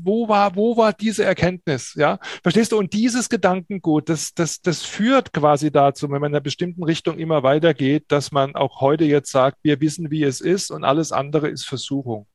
[0.02, 1.94] wo war, wo war diese Erkenntnis?
[1.94, 2.80] Ja, verstehst du?
[2.80, 7.20] Und dieses Gedankengut, das, das, das führt quasi dazu, wenn man in einer bestimmten Richtung
[7.20, 11.12] immer weitergeht, dass man auch heute jetzt sagt, wir wissen, wie es ist und alles
[11.12, 12.26] andere ist Versuchung.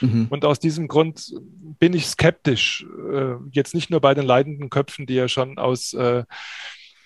[0.00, 0.26] Mhm.
[0.30, 1.34] Und aus diesem Grund
[1.78, 2.86] bin ich skeptisch.
[3.12, 6.24] Äh, jetzt nicht nur bei den leidenden Köpfen, die ja schon aus, äh,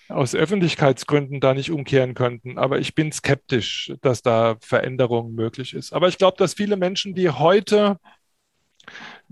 [0.09, 2.57] aus Öffentlichkeitsgründen da nicht umkehren könnten.
[2.57, 5.93] Aber ich bin skeptisch, dass da Veränderung möglich ist.
[5.93, 7.97] Aber ich glaube, dass viele Menschen, die heute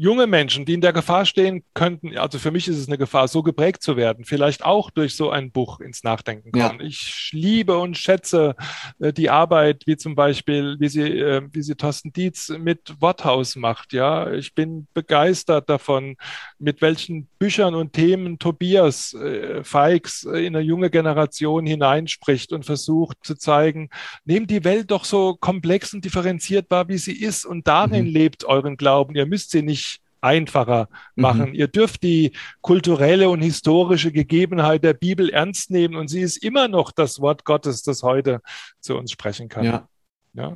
[0.02, 3.28] junge Menschen, die in der Gefahr stehen könnten, also für mich ist es eine Gefahr,
[3.28, 6.80] so geprägt zu werden, vielleicht auch durch so ein Buch ins Nachdenken kommen.
[6.80, 6.86] Ja.
[6.88, 8.56] Ich liebe und schätze
[8.98, 13.56] äh, die Arbeit, wie zum Beispiel, wie sie, äh, wie sie Thorsten Dietz mit Worthaus
[13.56, 13.94] macht.
[13.94, 16.16] Ja, ich bin begeistert davon,
[16.58, 23.18] mit welchen Büchern und Themen Tobias äh, Feix in eine junge Generation hineinspricht und versucht
[23.22, 23.92] zu zeigen,
[24.26, 28.14] nehmt die Welt doch so komplex und differenziert wahr, wie sie ist und darin mhm.
[28.14, 29.16] lebt euren Glauben.
[29.16, 29.91] Ihr müsst sie nicht
[30.22, 31.50] einfacher machen.
[31.50, 31.56] Mhm.
[31.56, 32.32] Ihr dürft die
[32.62, 37.44] kulturelle und historische Gegebenheit der Bibel ernst nehmen und sie ist immer noch das Wort
[37.44, 38.42] Gottes, das heute
[38.80, 39.66] zu uns sprechen kann.
[39.66, 39.88] Ja.
[40.34, 40.56] Ja.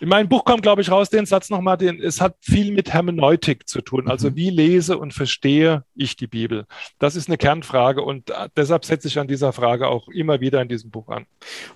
[0.00, 2.92] In meinem Buch kommt, glaube ich, raus den Satz nochmal, den, es hat viel mit
[2.92, 4.08] Hermeneutik zu tun.
[4.08, 4.36] Also mhm.
[4.36, 6.66] wie lese und verstehe ich die Bibel?
[6.98, 10.60] Das ist eine Kernfrage und äh, deshalb setze ich an dieser Frage auch immer wieder
[10.60, 11.24] in diesem Buch an.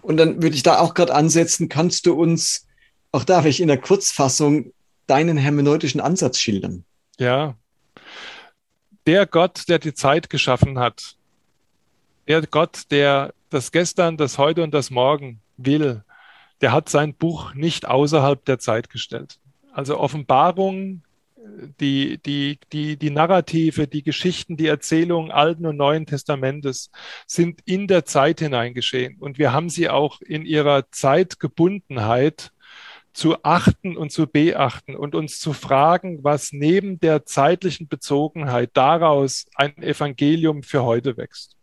[0.03, 2.67] Und dann würde ich da auch gerade ansetzen, kannst du uns,
[3.13, 4.73] auch darf ich in der Kurzfassung,
[5.07, 6.85] deinen hermeneutischen Ansatz schildern?
[7.19, 7.57] Ja.
[9.07, 11.17] Der Gott, der die Zeit geschaffen hat,
[12.29, 16.05] der Gott, der das Gestern, das Heute und das Morgen will,
[16.61, 19.39] der hat sein Buch nicht außerhalb der Zeit gestellt.
[19.73, 21.03] Also Offenbarung,
[21.81, 26.91] die, die, die, die Narrative, die Geschichten, die Erzählungen Alten und Neuen Testamentes
[27.27, 29.17] sind in der Zeit hineingeschehen.
[29.19, 32.53] Und wir haben sie auch in ihrer Zeitgebundenheit
[33.13, 39.47] zu achten und zu beachten und uns zu fragen, was neben der zeitlichen Bezogenheit daraus
[39.55, 41.57] ein Evangelium für heute wächst.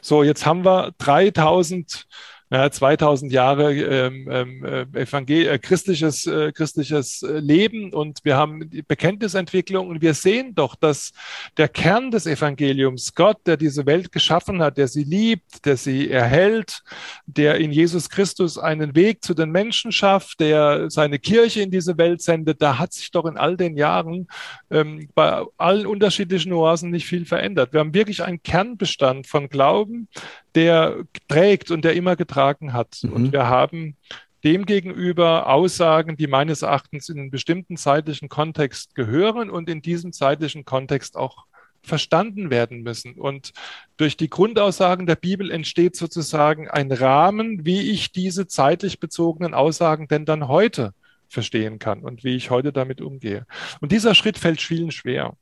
[0.00, 2.06] So, jetzt haben wir 3000
[2.50, 8.36] ja, 2000 Jahre ähm, ähm, äh, Evangel äh, christliches, äh, christliches äh, Leben und wir
[8.36, 11.12] haben die Bekenntnisentwicklung und wir sehen doch, dass
[11.56, 16.08] der Kern des Evangeliums, Gott, der diese Welt geschaffen hat, der sie liebt, der sie
[16.08, 16.82] erhält,
[17.26, 21.98] der in Jesus Christus einen Weg zu den Menschen schafft, der seine Kirche in diese
[21.98, 24.28] Welt sendet, da hat sich doch in all den Jahren
[24.70, 27.72] ähm, bei allen unterschiedlichen Nuancen nicht viel verändert.
[27.72, 30.08] Wir haben wirklich einen Kernbestand von Glauben,
[30.56, 32.98] der trägt und der immer getragen hat.
[33.02, 33.12] Mhm.
[33.12, 33.96] Und wir haben
[34.42, 40.64] demgegenüber Aussagen, die meines Erachtens in einen bestimmten zeitlichen Kontext gehören und in diesem zeitlichen
[40.64, 41.46] Kontext auch
[41.82, 43.14] verstanden werden müssen.
[43.14, 43.52] Und
[43.96, 50.08] durch die Grundaussagen der Bibel entsteht sozusagen ein Rahmen, wie ich diese zeitlich bezogenen Aussagen
[50.08, 50.92] denn dann heute
[51.28, 53.46] verstehen kann und wie ich heute damit umgehe.
[53.80, 55.34] Und dieser Schritt fällt vielen schwer.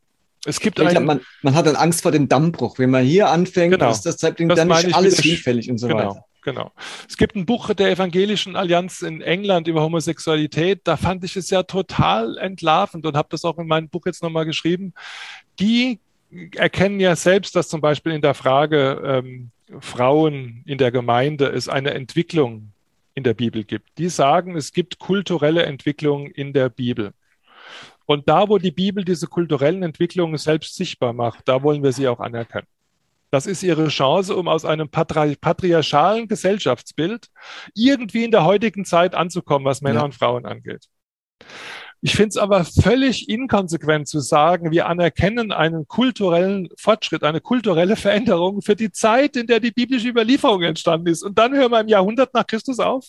[0.44, 2.78] Es gibt ich glaub, man, man hat dann Angst vor dem Dammbruch.
[2.78, 3.90] Wenn man hier anfängt, genau.
[3.90, 5.98] ist das Zeitpunkt das dann nicht alles hinfällig und so genau.
[5.98, 6.24] weiter.
[6.42, 6.72] Genau.
[7.08, 10.82] Es gibt ein Buch der Evangelischen Allianz in England über Homosexualität.
[10.84, 14.22] Da fand ich es ja total entlarvend und habe das auch in meinem Buch jetzt
[14.22, 14.92] nochmal geschrieben.
[15.58, 16.00] Die
[16.54, 21.68] erkennen ja selbst, dass zum Beispiel in der Frage ähm, Frauen in der Gemeinde es
[21.68, 22.72] eine Entwicklung
[23.14, 23.96] in der Bibel gibt.
[23.96, 27.12] Die sagen, es gibt kulturelle Entwicklungen in der Bibel.
[28.06, 32.08] Und da, wo die Bibel diese kulturellen Entwicklungen selbst sichtbar macht, da wollen wir sie
[32.08, 32.66] auch anerkennen.
[33.30, 37.30] Das ist ihre Chance, um aus einem patri patriarchalen Gesellschaftsbild
[37.74, 40.04] irgendwie in der heutigen Zeit anzukommen, was Männer ja.
[40.04, 40.86] und Frauen angeht.
[42.00, 47.96] Ich finde es aber völlig inkonsequent zu sagen, wir anerkennen einen kulturellen Fortschritt, eine kulturelle
[47.96, 51.22] Veränderung für die Zeit, in der die biblische Überlieferung entstanden ist.
[51.22, 53.06] Und dann hören wir im Jahrhundert nach Christus auf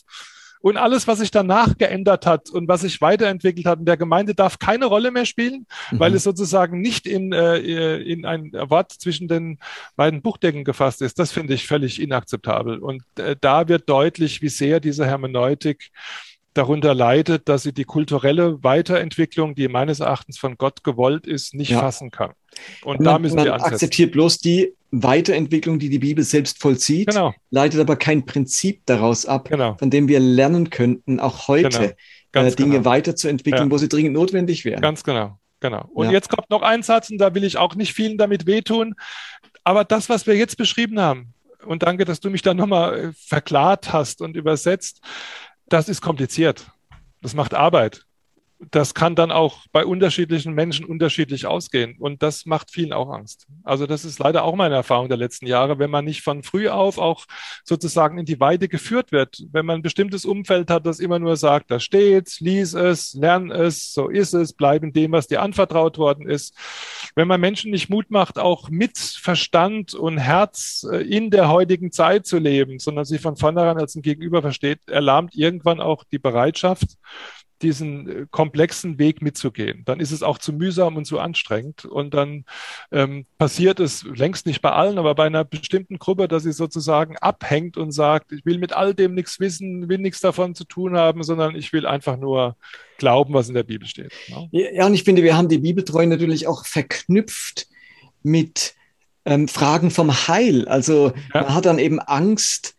[0.66, 4.34] und alles, was sich danach geändert hat und was sich weiterentwickelt hat in der Gemeinde,
[4.34, 6.00] darf keine Rolle mehr spielen, mhm.
[6.00, 9.60] weil es sozusagen nicht in, äh, in ein Wort zwischen den
[9.96, 11.20] beiden Buchdecken gefasst ist.
[11.20, 12.80] Das finde ich völlig inakzeptabel.
[12.80, 15.92] Und äh, da wird deutlich, wie sehr diese Hermeneutik
[16.56, 21.70] darunter leidet, dass sie die kulturelle Weiterentwicklung, die meines Erachtens von Gott gewollt ist, nicht
[21.70, 21.80] ja.
[21.80, 22.32] fassen kann.
[22.84, 23.74] Und man, da müssen man wir ansetzen.
[23.74, 27.34] akzeptiert bloß die Weiterentwicklung, die die Bibel selbst vollzieht, genau.
[27.52, 29.76] leitet aber kein Prinzip daraus ab, genau.
[29.78, 31.70] von dem wir lernen könnten, auch heute
[32.32, 32.48] genau.
[32.48, 32.86] äh, Dinge genau.
[32.86, 33.72] weiterzuentwickeln, ja.
[33.72, 34.82] wo sie dringend notwendig wären.
[34.82, 35.90] Ganz genau, genau.
[35.94, 36.14] Und ja.
[36.14, 38.96] jetzt kommt noch ein Satz, und da will ich auch nicht vielen damit wehtun,
[39.66, 41.34] aber das, was wir jetzt beschrieben haben,
[41.66, 45.02] und danke, dass du mich da nochmal äh, verklart hast und übersetzt,
[45.68, 46.72] das ist kompliziert.
[47.22, 48.05] Das macht Arbeit
[48.60, 51.98] das kann dann auch bei unterschiedlichen Menschen unterschiedlich ausgehen.
[52.00, 53.48] Und das macht vielen auch Angst.
[53.64, 56.70] Also das ist leider auch meine Erfahrung der letzten Jahre, wenn man nicht von früh
[56.70, 57.26] auf auch
[57.64, 59.44] sozusagen in die Weite geführt wird.
[59.52, 63.52] Wenn man ein bestimmtes Umfeld hat, das immer nur sagt, da steht's, lies es, lern
[63.52, 66.56] es, so ist es, bleib in dem, was dir anvertraut worden ist.
[67.16, 71.92] Wenn man Menschen nicht Mut macht, auch mit Verstand und Herz äh, in der heutigen
[71.92, 76.20] Zeit zu leben, sondern sie von vornherein als ein Gegenüber versteht, erlahmt irgendwann auch die
[76.20, 76.98] Bereitschaft,
[77.66, 79.84] diesen äh, komplexen Weg mitzugehen.
[79.86, 81.84] Dann ist es auch zu mühsam und zu anstrengend.
[81.84, 82.46] Und dann
[82.92, 87.18] ähm, passiert es längst nicht bei allen, aber bei einer bestimmten Gruppe, dass sie sozusagen
[87.18, 90.96] abhängt und sagt, ich will mit all dem nichts wissen, will nichts davon zu tun
[90.96, 92.56] haben, sondern ich will einfach nur
[92.98, 94.14] glauben, was in der Bibel steht.
[94.30, 94.48] Ne?
[94.52, 97.68] Ja, und ich finde, wir haben die Bibeltreue natürlich auch verknüpft
[98.22, 98.76] mit
[99.26, 100.68] ähm, Fragen vom Heil.
[100.68, 101.42] Also ja.
[101.42, 102.75] man hat dann eben Angst,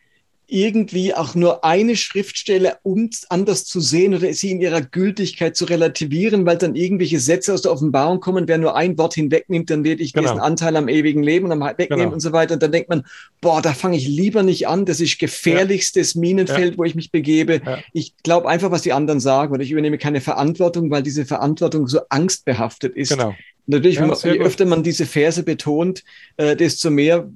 [0.48, 5.64] irgendwie auch nur eine Schriftstelle um anders zu sehen oder sie in ihrer Gültigkeit zu
[5.64, 9.84] relativieren, weil dann irgendwelche Sätze aus der Offenbarung kommen, wer nur ein Wort hinwegnimmt, dann
[9.84, 10.28] werde ich genau.
[10.28, 12.12] diesen Anteil am ewigen Leben und am wegnehmen genau.
[12.12, 12.54] und so weiter.
[12.54, 13.04] Und dann denkt man,
[13.40, 16.20] boah, da fange ich lieber nicht an, das ist gefährlichstes ja.
[16.20, 16.78] Minenfeld, ja.
[16.78, 17.60] wo ich mich begebe.
[17.64, 17.78] Ja.
[17.92, 21.88] Ich glaube einfach, was die anderen sagen und ich übernehme keine Verantwortung, weil diese Verantwortung
[21.88, 23.10] so angstbehaftet ist.
[23.10, 23.34] Genau.
[23.66, 26.04] Natürlich, ja, je öfter man diese Verse betont,
[26.36, 27.28] äh, desto mehr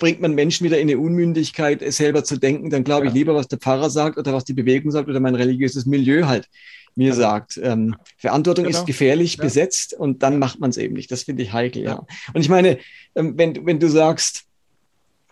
[0.00, 3.10] bringt man Menschen wieder in eine Unmündigkeit, selber zu denken, dann glaube ja.
[3.10, 6.26] ich lieber, was der Pfarrer sagt oder was die Bewegung sagt oder mein religiöses Milieu
[6.26, 6.48] halt
[6.96, 7.14] mir ja.
[7.14, 7.60] sagt.
[7.62, 8.76] Ähm, Verantwortung genau.
[8.76, 9.44] ist gefährlich ja.
[9.44, 11.12] besetzt und dann macht man es eben nicht.
[11.12, 12.04] Das finde ich heikel, ja.
[12.34, 12.78] Und ich meine,
[13.14, 14.46] ähm, wenn, wenn du sagst,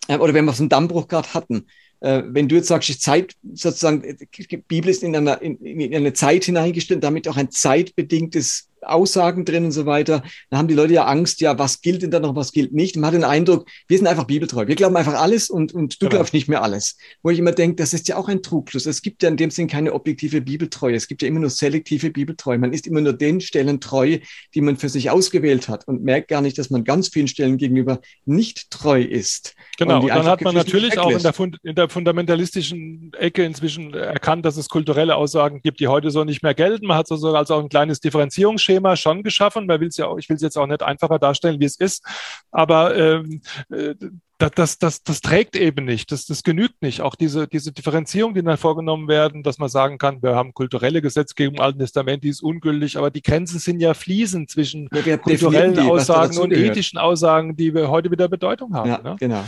[0.07, 1.67] äh, oder wenn wir so einen Dammbruch gerade hatten,
[2.01, 5.95] äh, wenn du jetzt sagst, die Zeit sozusagen, die Bibel ist in, einer, in, in
[5.95, 10.23] eine Zeit hineingestellt, damit auch ein zeitbedingtes Aussagen drin und so weiter.
[10.51, 12.97] Da haben die Leute ja Angst, ja, was gilt denn da noch, was gilt nicht.
[12.97, 14.67] Und man hat den Eindruck, wir sind einfach bibeltreu.
[14.67, 16.11] Wir glauben einfach alles und, und du genau.
[16.11, 16.97] glaubst nicht mehr alles.
[17.23, 18.87] Wo ich immer denke, das ist ja auch ein Trugschluss.
[18.87, 20.95] Es gibt ja in dem Sinn keine objektive Bibeltreue.
[20.95, 22.59] Es gibt ja immer nur selektive Bibeltreue.
[22.59, 24.19] Man ist immer nur den Stellen treu,
[24.55, 27.57] die man für sich ausgewählt hat und merkt gar nicht, dass man ganz vielen Stellen
[27.59, 29.55] gegenüber nicht treu ist.
[29.79, 33.95] Genau, und, und dann hat man natürlich auch in der, in der fundamentalistischen Ecke inzwischen
[33.95, 36.87] erkannt, dass es kulturelle Aussagen gibt, die heute so nicht mehr gelten.
[36.87, 39.67] Man hat so also auch ein kleines Differenzierungs Schema schon geschaffen.
[39.67, 41.77] Man will es ja auch, ich will es jetzt auch nicht einfacher darstellen, wie es
[41.77, 42.05] ist.
[42.51, 43.95] Aber ähm, äh,
[44.39, 47.01] das, das, das, das trägt eben nicht, das, das genügt nicht.
[47.01, 51.03] Auch diese, diese Differenzierung, die dann vorgenommen werden, dass man sagen kann, wir haben kulturelle
[51.03, 55.17] Gesetzgebung im Alten Testament, die ist ungültig, aber die Grenzen sind ja fließend zwischen ja,
[55.17, 56.71] kulturellen die, Aussagen und gehört.
[56.71, 58.89] ethischen Aussagen, die wir heute wieder Bedeutung haben.
[58.89, 59.17] Ja, ne?
[59.19, 59.45] genau.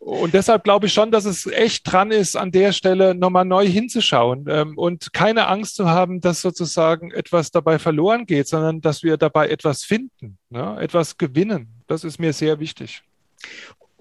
[0.00, 3.66] Und deshalb glaube ich schon, dass es echt dran ist, an der Stelle nochmal neu
[3.66, 9.04] hinzuschauen ähm, und keine Angst zu haben, dass sozusagen etwas dabei verloren geht, sondern dass
[9.04, 10.78] wir dabei etwas finden, ne?
[10.80, 11.68] etwas gewinnen.
[11.86, 13.04] Das ist mir sehr wichtig.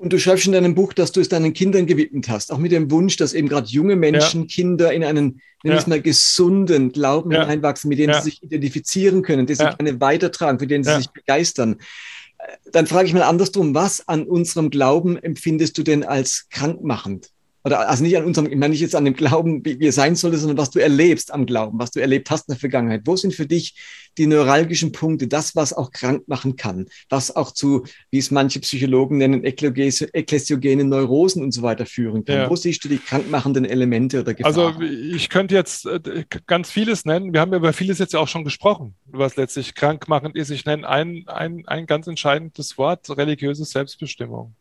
[0.02, 2.72] Und du schreibst in deinem Buch, dass du es deinen Kindern gewidmet hast, auch mit
[2.72, 4.48] dem Wunsch, dass eben gerade junge Menschen, ja.
[4.48, 5.84] Kinder in einen, nenn ja.
[5.86, 7.42] mal, gesunden Glauben ja.
[7.42, 11.12] hineinwachsen, mit denen sie sich identifizieren können, die sie gerne weitertragen, für den sie sich
[11.12, 11.76] begeistern.
[12.72, 17.30] Dann frage ich mal andersrum, was an unserem Glauben empfindest du denn als krankmachend?
[17.63, 20.15] Oder also nicht an unserem, ich meine nicht jetzt an dem Glauben, wie wir sein
[20.15, 23.02] sollte, sondern was du erlebst am Glauben, was du erlebt hast in der Vergangenheit.
[23.06, 23.76] Wo sind für dich
[24.17, 28.60] die neuralgischen Punkte, das, was auch krank machen kann, was auch zu, wie es manche
[28.60, 32.36] Psychologen nennen, ekklesiogenen Neurosen und so weiter führen kann?
[32.36, 32.50] Ja.
[32.50, 34.56] Wo siehst du die krankmachenden Elemente oder Gefahren?
[34.56, 37.32] Also ich könnte jetzt äh, ganz vieles nennen.
[37.32, 40.50] Wir haben über vieles jetzt ja auch schon gesprochen, was letztlich krankmachend ist.
[40.50, 44.56] Ich nenne ein, ein, ein ganz entscheidendes Wort, religiöse Selbstbestimmung.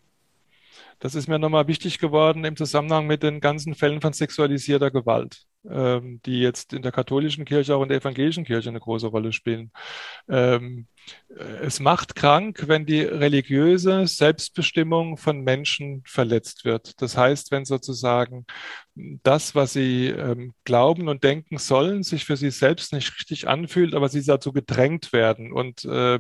[1.01, 5.47] Das ist mir nochmal wichtig geworden im Zusammenhang mit den ganzen Fällen von sexualisierter Gewalt,
[5.69, 9.33] ähm, die jetzt in der katholischen Kirche, auch in der evangelischen Kirche eine große Rolle
[9.33, 9.73] spielen.
[10.29, 10.89] Ähm,
[11.63, 17.01] es macht krank, wenn die religiöse Selbstbestimmung von Menschen verletzt wird.
[17.01, 18.45] Das heißt, wenn sozusagen
[19.23, 23.95] das, was sie ähm, glauben und denken sollen, sich für sie selbst nicht richtig anfühlt,
[23.95, 26.19] aber sie dazu gedrängt werden und äh,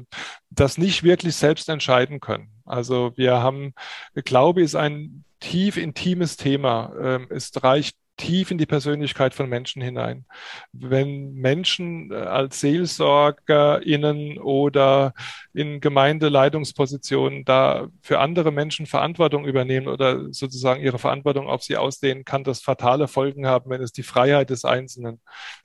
[0.48, 2.59] das nicht wirklich selbst entscheiden können.
[2.70, 3.74] Also wir haben,
[4.14, 6.92] Glaube ist ein tief intimes Thema.
[7.00, 10.26] Ähm, es reicht tief in die Persönlichkeit von Menschen hinein.
[10.72, 15.14] Wenn Menschen äh, als SeelsorgerInnen oder
[15.54, 22.24] in Gemeindeleitungspositionen da für andere Menschen Verantwortung übernehmen oder sozusagen ihre Verantwortung auf sie ausdehnen,
[22.24, 25.20] kann das fatale Folgen haben, wenn es die Freiheit des Einzelnen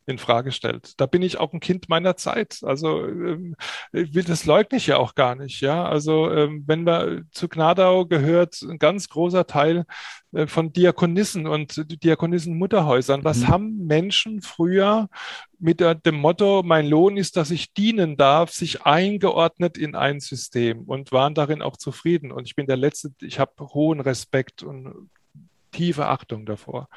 [0.06, 0.94] in Frage stellt.
[1.00, 2.60] Da bin ich auch ein Kind meiner Zeit.
[2.64, 3.56] Also ähm,
[3.92, 5.62] das leugne ich ja auch gar nicht.
[5.62, 9.86] Ja, also ähm, wenn man zu Gnadau gehört, ein ganz großer Teil
[10.48, 13.24] von Diakonissen und Diakonissen-Mutterhäusern.
[13.24, 13.48] Was mhm.
[13.48, 15.10] haben Menschen früher
[15.60, 20.84] mit dem Motto, mein Lohn ist, dass ich dienen darf, sich eingeordnet in ein System
[20.84, 22.32] und waren darin auch zufrieden.
[22.32, 25.10] Und ich bin der Letzte, ich habe hohen Respekt und
[25.72, 26.88] tiefe Achtung davor.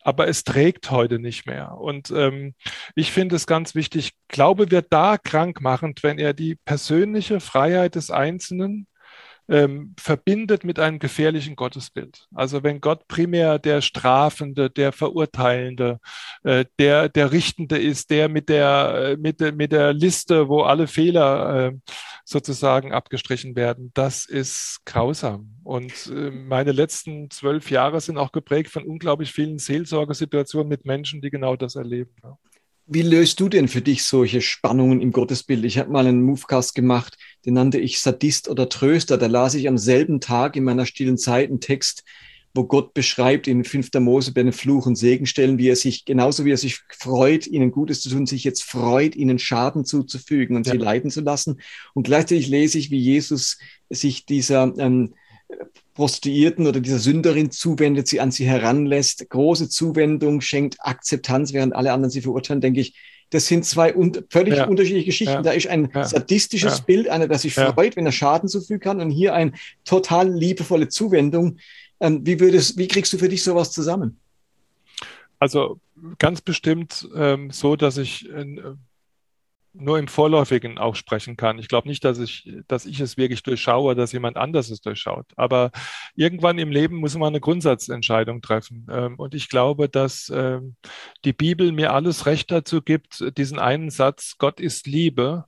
[0.00, 1.78] Aber es trägt heute nicht mehr.
[1.78, 2.54] Und ähm,
[2.94, 8.10] ich finde es ganz wichtig, Glaube wird da krankmachend, wenn er die persönliche Freiheit des
[8.10, 8.86] Einzelnen
[9.48, 12.28] ähm, verbindet mit einem gefährlichen Gottesbild.
[12.34, 16.00] Also wenn Gott primär der Strafende, der Verurteilende,
[16.44, 20.62] äh, der, der Richtende ist, der mit der, äh, mit, der, mit der Liste, wo
[20.62, 21.72] alle Fehler äh,
[22.24, 25.56] sozusagen abgestrichen werden, das ist grausam.
[25.62, 31.20] Und äh, meine letzten zwölf Jahre sind auch geprägt von unglaublich vielen Seelsorgesituationen mit Menschen,
[31.20, 32.14] die genau das erleben.
[32.22, 32.38] Ja.
[32.86, 35.64] Wie löst du denn für dich solche Spannungen im Gottesbild?
[35.64, 37.16] Ich habe mal einen Movecast gemacht,
[37.46, 39.16] den nannte ich Sadist oder Tröster.
[39.16, 42.04] Da las ich am selben Tag in meiner stillen Zeit einen Text,
[42.52, 43.88] wo Gott beschreibt in 5.
[44.00, 47.72] Mose bei den Fluch- und Segenstellen, wie er sich, genauso wie er sich freut, ihnen
[47.72, 50.72] Gutes zu tun, sich jetzt freut, ihnen Schaden zuzufügen und ja.
[50.72, 51.60] sie leiden zu lassen.
[51.94, 55.14] Und gleichzeitig lese ich, wie Jesus sich dieser ähm,
[55.94, 61.92] Prostituierten oder dieser Sünderin zuwendet, sie an sie heranlässt, große Zuwendung, schenkt Akzeptanz, während alle
[61.92, 62.94] anderen sie verurteilen, denke ich,
[63.30, 64.66] das sind zwei un völlig ja.
[64.66, 65.34] unterschiedliche Geschichten.
[65.34, 65.42] Ja.
[65.42, 66.04] Da ist ein ja.
[66.04, 69.52] sadistisches Bild, einer, der sich freut, wenn er Schaden zufügen kann, und hier eine
[69.84, 71.58] total liebevolle Zuwendung.
[72.00, 74.18] Ähm, wie, würdest, wie kriegst du für dich sowas zusammen?
[75.38, 75.80] Also
[76.18, 78.56] ganz bestimmt ähm, so, dass ich äh,
[79.74, 81.58] nur im Vorläufigen auch sprechen kann.
[81.58, 85.26] Ich glaube nicht, dass ich, dass ich es wirklich durchschaue, dass jemand anders es durchschaut.
[85.36, 85.72] Aber
[86.14, 88.86] irgendwann im Leben muss man eine Grundsatzentscheidung treffen.
[88.90, 90.76] Ähm, und ich glaube, dass ähm,
[91.24, 95.44] die Bibel mir alles Recht dazu gibt, diesen einen Satz, Gott ist Liebe,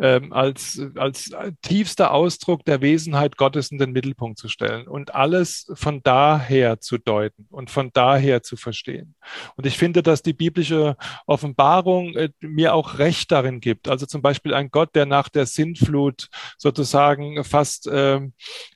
[0.00, 1.30] ähm, als, als
[1.62, 6.96] tiefster Ausdruck der Wesenheit Gottes in den Mittelpunkt zu stellen und alles von daher zu
[6.96, 9.14] deuten und von daher zu verstehen.
[9.56, 10.96] Und ich finde, dass die biblische
[11.26, 13.88] Offenbarung äh, mir auch Recht darin gibt.
[13.88, 18.20] Also zum Beispiel ein Gott, der nach der Sintflut sozusagen fast äh,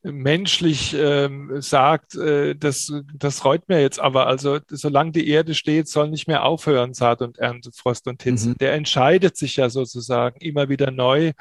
[0.02, 4.26] menschlich äh, sagt, das, das reut mir jetzt aber.
[4.26, 8.50] Also solange die Erde steht, soll nicht mehr aufhören, Saat und Ernte, Frost und Hitze.
[8.50, 8.58] Mhm.
[8.58, 11.32] Der entscheidet sich ja sozusagen immer wieder neu neu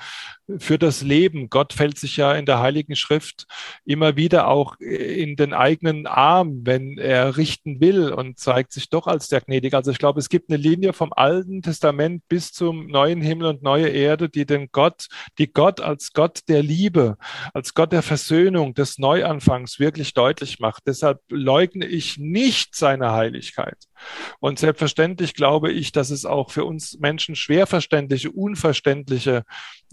[0.57, 1.49] für das Leben.
[1.49, 3.45] Gott fällt sich ja in der Heiligen Schrift
[3.85, 9.07] immer wieder auch in den eigenen Arm, wenn er richten will und zeigt sich doch
[9.07, 9.77] als der Gnädige.
[9.77, 13.63] Also ich glaube, es gibt eine Linie vom Alten Testament bis zum neuen Himmel und
[13.63, 17.17] neue Erde, die den Gott, die Gott als Gott der Liebe,
[17.53, 20.83] als Gott der Versöhnung, des Neuanfangs wirklich deutlich macht.
[20.87, 23.77] Deshalb leugne ich nicht seine Heiligkeit.
[24.39, 29.43] Und selbstverständlich glaube ich, dass es auch für uns Menschen schwer verständliche, unverständliche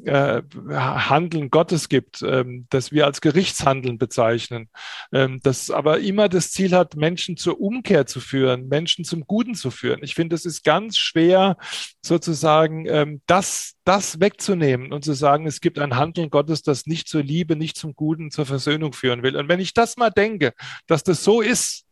[0.05, 4.69] äh, Handeln Gottes gibt, ähm, das wir als Gerichtshandeln bezeichnen,
[5.13, 9.55] ähm, das aber immer das Ziel hat, Menschen zur Umkehr zu führen, Menschen zum Guten
[9.55, 10.01] zu führen.
[10.03, 11.57] Ich finde, es ist ganz schwer,
[12.03, 17.09] sozusagen ähm, das, das wegzunehmen und zu sagen, es gibt ein Handeln Gottes, das nicht
[17.09, 19.37] zur Liebe, nicht zum Guten, zur Versöhnung führen will.
[19.37, 20.53] Und wenn ich das mal denke,
[20.87, 21.85] dass das so ist,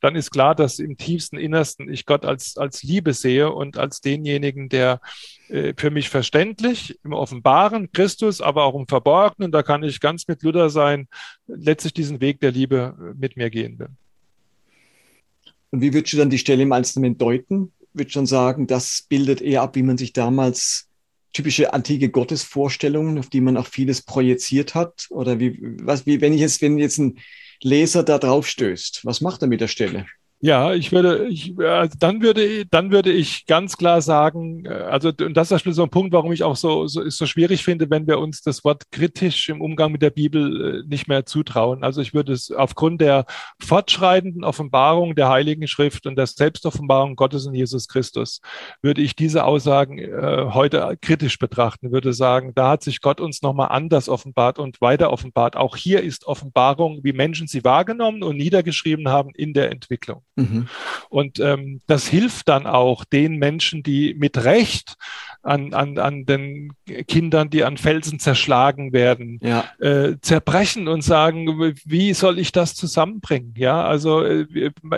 [0.00, 4.00] dann ist klar, dass im tiefsten Innersten ich Gott als, als Liebe sehe und als
[4.00, 5.00] denjenigen, der
[5.48, 10.28] äh, für mich verständlich im Offenbaren Christus, aber auch im Verborgenen, da kann ich ganz
[10.28, 11.08] mit Luther sein,
[11.46, 13.88] letztlich diesen Weg der Liebe äh, mit mir gehen will.
[15.70, 17.72] Und wie würdest du dann die Stelle im Einzelnen deuten?
[17.94, 20.88] Würdest du schon sagen, das bildet eher ab, wie man sich damals
[21.32, 25.06] typische antike Gottesvorstellungen, auf die man auch vieles projiziert hat?
[25.10, 27.18] Oder wie, was, wie, wenn ich jetzt, wenn jetzt ein
[27.62, 29.04] Leser da drauf stößt?
[29.04, 30.06] Was macht er mit der Stelle?
[30.44, 35.12] Ja, ich würde, ich, also dann würde, dann würde ich ganz klar sagen, äh, also
[35.20, 38.08] und das ist so ein Punkt, warum ich auch so, so, so schwierig finde, wenn
[38.08, 41.84] wir uns das Wort kritisch im Umgang mit der Bibel äh, nicht mehr zutrauen.
[41.84, 43.24] Also ich würde es aufgrund der
[43.60, 48.40] fortschreitenden Offenbarung der Heiligen Schrift und der Selbstoffenbarung Gottes in Jesus Christus,
[48.82, 53.42] würde ich diese Aussagen äh, heute kritisch betrachten, würde sagen, da hat sich Gott uns
[53.42, 55.54] nochmal anders offenbart und weiter offenbart.
[55.56, 60.24] Auch hier ist Offenbarung, wie Menschen sie wahrgenommen und niedergeschrieben haben in der Entwicklung.
[60.36, 60.68] Mhm.
[61.08, 64.96] Und ähm, das hilft dann auch den Menschen, die mit Recht
[65.42, 66.72] an, an, an den
[67.06, 69.64] Kindern, die an Felsen zerschlagen werden, ja.
[69.80, 73.54] äh, zerbrechen und sagen, wie soll ich das zusammenbringen?
[73.56, 74.46] Ja, also äh,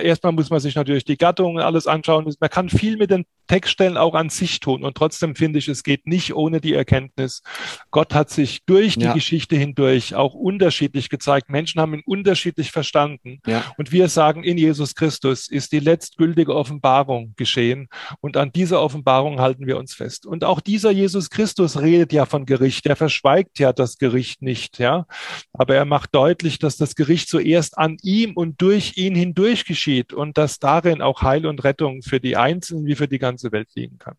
[0.03, 2.33] erstmal muss man sich natürlich die Gattung und alles anschauen.
[2.39, 4.85] Man kann viel mit den Textstellen auch an sich tun.
[4.85, 7.43] Und trotzdem finde ich, es geht nicht ohne die Erkenntnis.
[7.91, 9.13] Gott hat sich durch die ja.
[9.13, 11.51] Geschichte hindurch auch unterschiedlich gezeigt.
[11.51, 13.41] Menschen haben ihn unterschiedlich verstanden.
[13.47, 13.65] Ja.
[13.77, 17.89] Und wir sagen, in Jesus Christus ist die letztgültige Offenbarung geschehen.
[18.21, 20.27] Und an dieser Offenbarung halten wir uns fest.
[20.27, 22.87] Und auch dieser Jesus Christus redet ja von Gericht.
[22.87, 25.07] Er verschweigt ja das Gericht nicht, ja.
[25.53, 30.13] Aber er macht deutlich, dass das Gericht zuerst an ihm und durch ihn hindurch geschieht
[30.13, 33.69] und dass darin auch Heil und Rettung für die Einzelnen wie für die ganze Welt
[33.75, 34.17] liegen kann.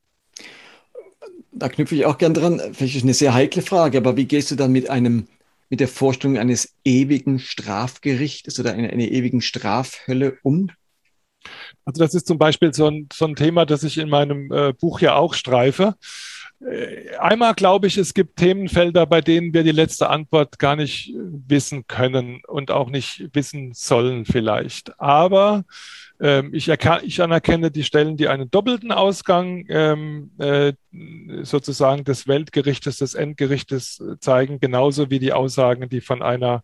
[1.51, 2.61] Da knüpfe ich auch gern dran.
[2.73, 5.27] Vielleicht ist eine sehr heikle Frage, aber wie gehst du dann mit einem
[5.69, 10.69] mit der Vorstellung eines ewigen Strafgerichtes oder einer, einer ewigen Strafhölle um?
[11.85, 14.73] Also das ist zum Beispiel so ein, so ein Thema, das ich in meinem äh,
[14.73, 15.95] Buch ja auch streife.
[16.59, 21.13] Äh, einmal glaube ich, es gibt Themenfelder, bei denen wir die letzte Antwort gar nicht
[21.15, 24.99] wissen können und auch nicht wissen sollen vielleicht.
[24.99, 25.65] Aber
[26.19, 30.73] ähm, ich, ich, anerkenne die Stellen, die einen doppelten Ausgang ähm, äh,
[31.41, 36.63] sozusagen des Weltgerichtes, des Endgerichtes zeigen, genauso wie die Aussagen, die von einer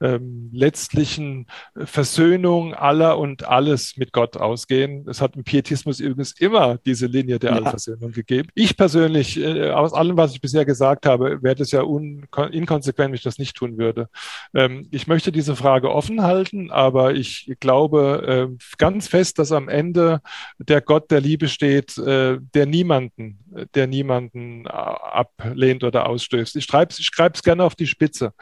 [0.00, 1.46] ähm, letztlichen
[1.76, 5.06] Versöhnung aller und alles mit Gott ausgehen.
[5.08, 7.56] Es hat im Pietismus übrigens immer diese Linie der ja.
[7.56, 8.50] Allversöhnung gegeben.
[8.54, 13.14] Ich persönlich, äh, aus allem, was ich bisher gesagt habe, wäre es ja inkonsequent, wenn
[13.14, 14.08] ich das nicht tun würde.
[14.54, 19.68] Ähm, ich möchte diese Frage offen halten, aber ich glaube äh, ganz fest, dass am
[19.68, 20.20] Ende
[20.58, 23.38] der Gott der Liebe steht, äh, der niemanden
[23.74, 26.56] der niemanden äh, ablehnt oder ausstößt.
[26.56, 28.32] Ich schreibe ich es gerne auf die Spitze.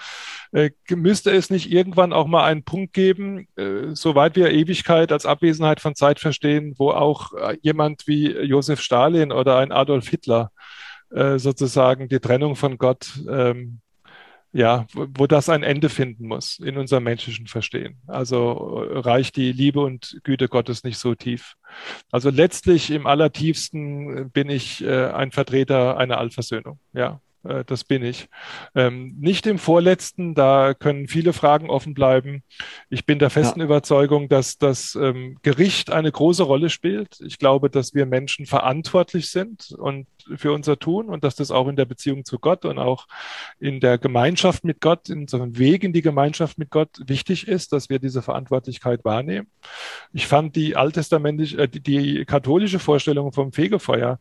[0.53, 3.49] Äh, müsste es nicht irgendwann auch mal einen Punkt geben,
[3.93, 7.33] soweit wir Ewigkeit als Abwesenheit von Zeit verstehen, wo auch
[7.63, 10.51] jemand wie Josef Stalin oder ein Adolf Hitler
[11.11, 13.81] sozusagen die Trennung von Gott ähm,
[14.53, 18.01] ja, wo das ein Ende finden muss in unserem menschlichen Verstehen.
[18.07, 21.55] Also äh, reicht die Liebe und Güte Gottes nicht so tief.
[22.11, 26.81] Also letztlich im allertiefsten bin ich äh, ein Vertreter einer Allversöhnung.
[26.93, 28.29] Ja, äh, das bin ich.
[28.75, 32.43] Ähm, nicht im vorletzten, da können viele Fragen offen bleiben.
[32.91, 33.67] Ich bin der festen ja.
[33.67, 37.21] Überzeugung, dass das ähm, Gericht eine große Rolle spielt.
[37.21, 41.69] Ich glaube, dass wir Menschen verantwortlich sind und für unser Tun und dass das auch
[41.69, 43.07] in der Beziehung zu Gott und auch
[43.59, 47.73] in der Gemeinschaft mit Gott, in unserem Weg in die Gemeinschaft mit Gott wichtig ist,
[47.73, 49.49] dass wir diese Verantwortlichkeit wahrnehmen.
[50.13, 54.19] Ich fand die alttestamentliche, äh, die, die katholische Vorstellung vom Fegefeuer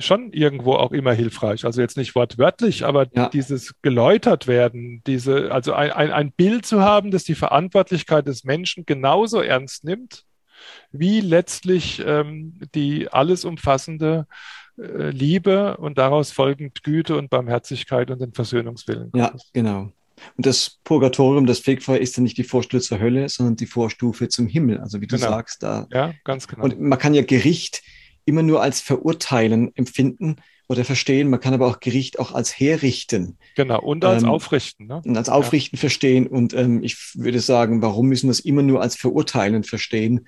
[0.00, 1.64] schon irgendwo auch immer hilfreich.
[1.64, 3.28] Also jetzt nicht wortwörtlich, aber ja.
[3.28, 8.44] dieses geläutert werden, diese, also ein, ein, ein Bild zu haben, das die Verantwortlichkeit des
[8.44, 10.24] Menschen genauso ernst nimmt,
[10.90, 14.26] wie letztlich ähm, die alles umfassende
[14.76, 19.12] äh, Liebe und daraus folgend Güte und Barmherzigkeit und den Versöhnungswillen.
[19.14, 19.92] Ja, genau.
[20.36, 24.28] Und das Purgatorium, das Fegfeuer, ist dann nicht die Vorstufe zur Hölle, sondern die Vorstufe
[24.28, 24.78] zum Himmel.
[24.78, 25.30] Also wie du genau.
[25.30, 25.86] sagst, da.
[25.90, 26.64] Ja, ganz genau.
[26.64, 27.82] Und man kann ja Gericht
[28.30, 30.36] immer nur als Verurteilen empfinden
[30.68, 31.28] oder verstehen.
[31.28, 33.36] Man kann aber auch Gericht auch als herrichten.
[33.56, 34.86] Genau, und als ähm, Aufrichten.
[34.86, 35.02] Ne?
[35.04, 35.80] Und als Aufrichten ja.
[35.80, 36.28] verstehen.
[36.28, 40.26] Und ähm, ich würde sagen, warum müssen wir es immer nur als Verurteilen verstehen?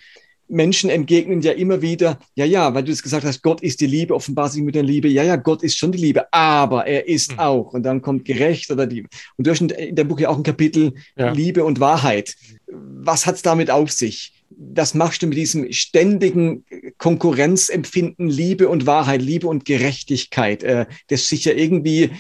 [0.49, 3.87] Menschen entgegnen ja immer wieder, ja, ja, weil du es gesagt hast, Gott ist die
[3.87, 5.09] Liebe, offenbar sich mit der Liebe.
[5.09, 7.39] Ja, ja, Gott ist schon die Liebe, aber er ist mhm.
[7.39, 7.73] auch.
[7.73, 9.07] Und dann kommt gerecht oder die.
[9.37, 11.31] Und du hast in der Buch ja auch ein Kapitel ja.
[11.31, 12.35] Liebe und Wahrheit.
[12.67, 14.33] Was hat es damit auf sich?
[14.57, 16.65] Was machst du mit diesem ständigen
[16.99, 20.63] Konkurrenzempfinden Liebe und Wahrheit, Liebe und Gerechtigkeit?
[20.63, 22.11] Äh, das sich ja irgendwie,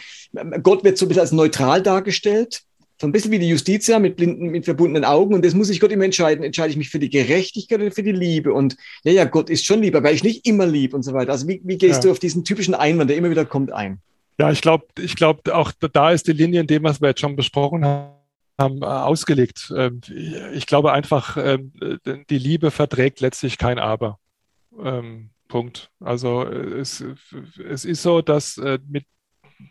[0.62, 2.64] Gott wird so ein bisschen als neutral dargestellt
[3.02, 5.34] so ein bisschen wie die Justitia mit blinden, mit verbundenen Augen.
[5.34, 6.44] Und das muss ich Gott immer entscheiden.
[6.44, 8.52] Entscheide ich mich für die Gerechtigkeit oder für die Liebe?
[8.52, 11.32] Und ja, ja, Gott ist schon lieb, aber ich nicht immer lieb und so weiter.
[11.32, 12.00] Also wie, wie gehst ja.
[12.02, 13.98] du auf diesen typischen Einwand, der immer wieder kommt, ein?
[14.38, 17.20] Ja, ich glaube, ich glaube, auch da ist die Linie in dem, was wir jetzt
[17.20, 18.12] schon besprochen haben,
[18.58, 19.72] ausgelegt.
[19.76, 20.00] Ähm,
[20.52, 21.72] ich glaube einfach, ähm,
[22.30, 24.18] die Liebe verträgt letztlich kein Aber.
[24.78, 25.90] Ähm, Punkt.
[26.00, 27.04] Also es,
[27.62, 29.04] es ist so, dass äh, mit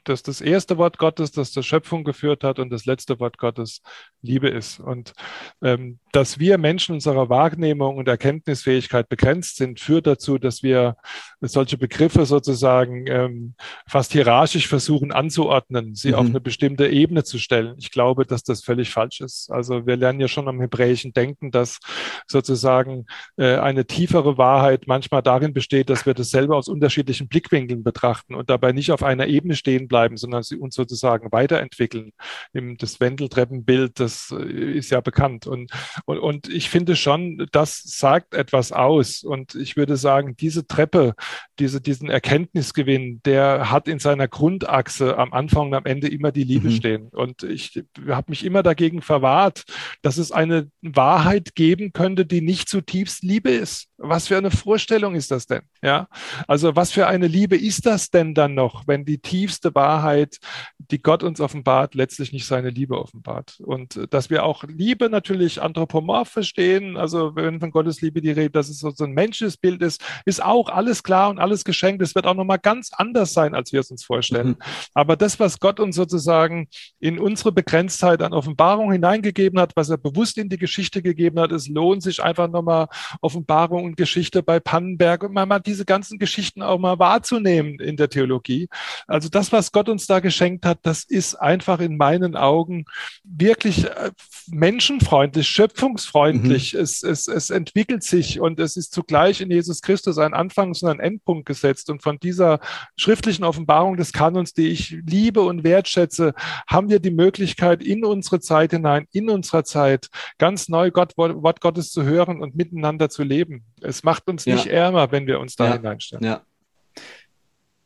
[0.03, 3.81] dass das erste Wort Gottes, das zur Schöpfung geführt hat und das letzte Wort Gottes
[4.21, 4.79] Liebe ist.
[4.79, 5.13] Und
[5.61, 10.97] ähm, dass wir Menschen unserer Wahrnehmung und Erkenntnisfähigkeit begrenzt sind, führt dazu, dass wir
[11.41, 13.55] solche Begriffe sozusagen ähm,
[13.87, 16.15] fast hierarchisch versuchen anzuordnen, sie mhm.
[16.15, 17.75] auf eine bestimmte Ebene zu stellen.
[17.77, 19.51] Ich glaube, dass das völlig falsch ist.
[19.51, 21.79] Also wir lernen ja schon am hebräischen Denken, dass
[22.27, 23.05] sozusagen
[23.37, 28.49] äh, eine tiefere Wahrheit manchmal darin besteht, dass wir dasselbe aus unterschiedlichen Blickwinkeln betrachten und
[28.49, 32.11] dabei nicht auf einer Ebene stehen bleiben, sondern sie uns sozusagen weiterentwickeln.
[32.53, 35.47] Das Wendeltreppenbild, das äh, ist ja bekannt.
[35.47, 35.71] Und
[36.05, 39.23] und, und ich finde schon, das sagt etwas aus.
[39.23, 41.13] Und ich würde sagen, diese Treppe,
[41.59, 46.43] diese, diesen Erkenntnisgewinn, der hat in seiner Grundachse am Anfang und am Ende immer die
[46.43, 46.73] Liebe mhm.
[46.73, 47.07] stehen.
[47.09, 49.63] Und ich habe mich immer dagegen verwahrt,
[50.01, 53.87] dass es eine Wahrheit geben könnte, die nicht zutiefst Liebe ist.
[53.97, 55.61] Was für eine Vorstellung ist das denn?
[55.83, 56.07] Ja,
[56.47, 60.37] also was für eine Liebe ist das denn dann noch, wenn die tiefste Wahrheit,
[60.77, 63.59] die Gott uns offenbart, letztlich nicht seine Liebe offenbart?
[63.61, 68.31] Und äh, dass wir auch Liebe natürlich anthropomorph verstehen, also wenn von Gottes Liebe die
[68.31, 72.01] Rede, dass es so ein menschliches Bild ist, ist auch alles klar und alles geschenkt.
[72.01, 74.49] Es wird auch nochmal ganz anders sein, als wir es uns vorstellen.
[74.49, 74.57] Mhm.
[74.93, 76.67] Aber das, was Gott uns sozusagen
[76.99, 81.51] in unsere Begrenztheit an Offenbarung hineingegeben hat, was er bewusst in die Geschichte gegeben hat,
[81.51, 82.87] es lohnt sich einfach nochmal
[83.21, 88.67] Offenbarung Geschichte bei Pannenberg und mal, diese ganzen Geschichten auch mal wahrzunehmen in der Theologie.
[89.07, 92.85] Also das, was Gott uns da geschenkt hat, das ist einfach in meinen Augen
[93.23, 94.11] wirklich äh,
[94.47, 96.73] menschenfreundlich, schöpfungsfreundlich.
[96.73, 96.79] Mhm.
[96.79, 100.89] Es, es, es entwickelt sich und es ist zugleich in Jesus Christus ein Anfangs- und
[100.89, 101.89] ein Endpunkt gesetzt.
[101.89, 102.59] Und von dieser
[102.95, 106.33] schriftlichen Offenbarung des Kanons, die ich liebe und wertschätze,
[106.67, 110.07] haben wir die Möglichkeit, in unsere Zeit hinein, in unserer Zeit
[110.37, 113.65] ganz neu Gott, Wort Gottes zu hören und miteinander zu leben.
[113.81, 114.55] Es macht uns ja.
[114.55, 115.73] nicht ärmer, wenn wir uns da ja.
[115.73, 116.25] hineinstellen.
[116.25, 116.41] Ja.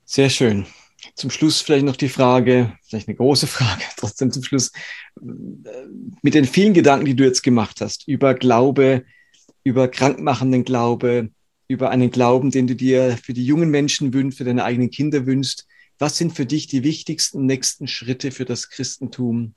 [0.05, 0.67] Sehr schön.
[1.13, 4.71] Zum Schluss vielleicht noch die Frage, vielleicht eine große Frage, trotzdem zum Schluss,
[5.21, 9.05] mit den vielen Gedanken, die du jetzt gemacht hast, über Glaube,
[9.63, 11.29] über krankmachenden Glaube,
[11.67, 15.25] über einen Glauben, den du dir für die jungen Menschen wünschst, für deine eigenen Kinder
[15.25, 15.67] wünschst.
[15.97, 19.55] Was sind für dich die wichtigsten nächsten Schritte für das Christentum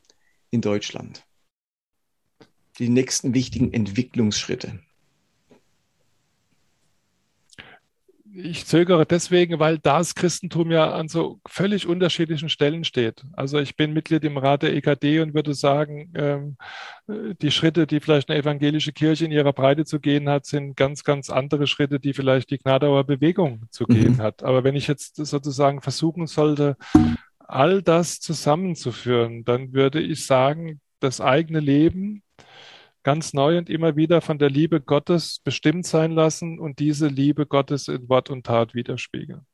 [0.51, 1.25] in Deutschland?
[2.79, 4.81] Die nächsten wichtigen Entwicklungsschritte?
[8.39, 13.23] Ich zögere deswegen, weil das Christentum ja an so völlig unterschiedlichen Stellen steht.
[13.33, 16.57] Also ich bin Mitglied im Rat der EKD und würde sagen, ähm,
[17.07, 21.05] die Schritte, die vielleicht eine evangelische Kirche in ihrer Breite zu gehen hat, sind ganz,
[21.05, 23.95] ganz andere Schritte, die vielleicht die Gnadauer Bewegung zu mhm.
[23.95, 24.43] gehen hat.
[24.43, 26.77] Aber wenn ich jetzt sozusagen versuchen sollte,
[27.39, 32.23] all das zusammenzuführen, dann würde ich sagen, das eigene Leben
[33.03, 37.47] ganz neu und immer wieder von der Liebe Gottes bestimmt sein lassen und diese Liebe
[37.47, 39.47] Gottes in Wort und Tat widerspiegeln.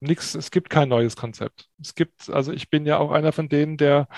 [0.00, 1.68] Nix, es gibt kein neues Konzept.
[1.80, 4.08] Es gibt, also ich bin ja auch einer von denen, der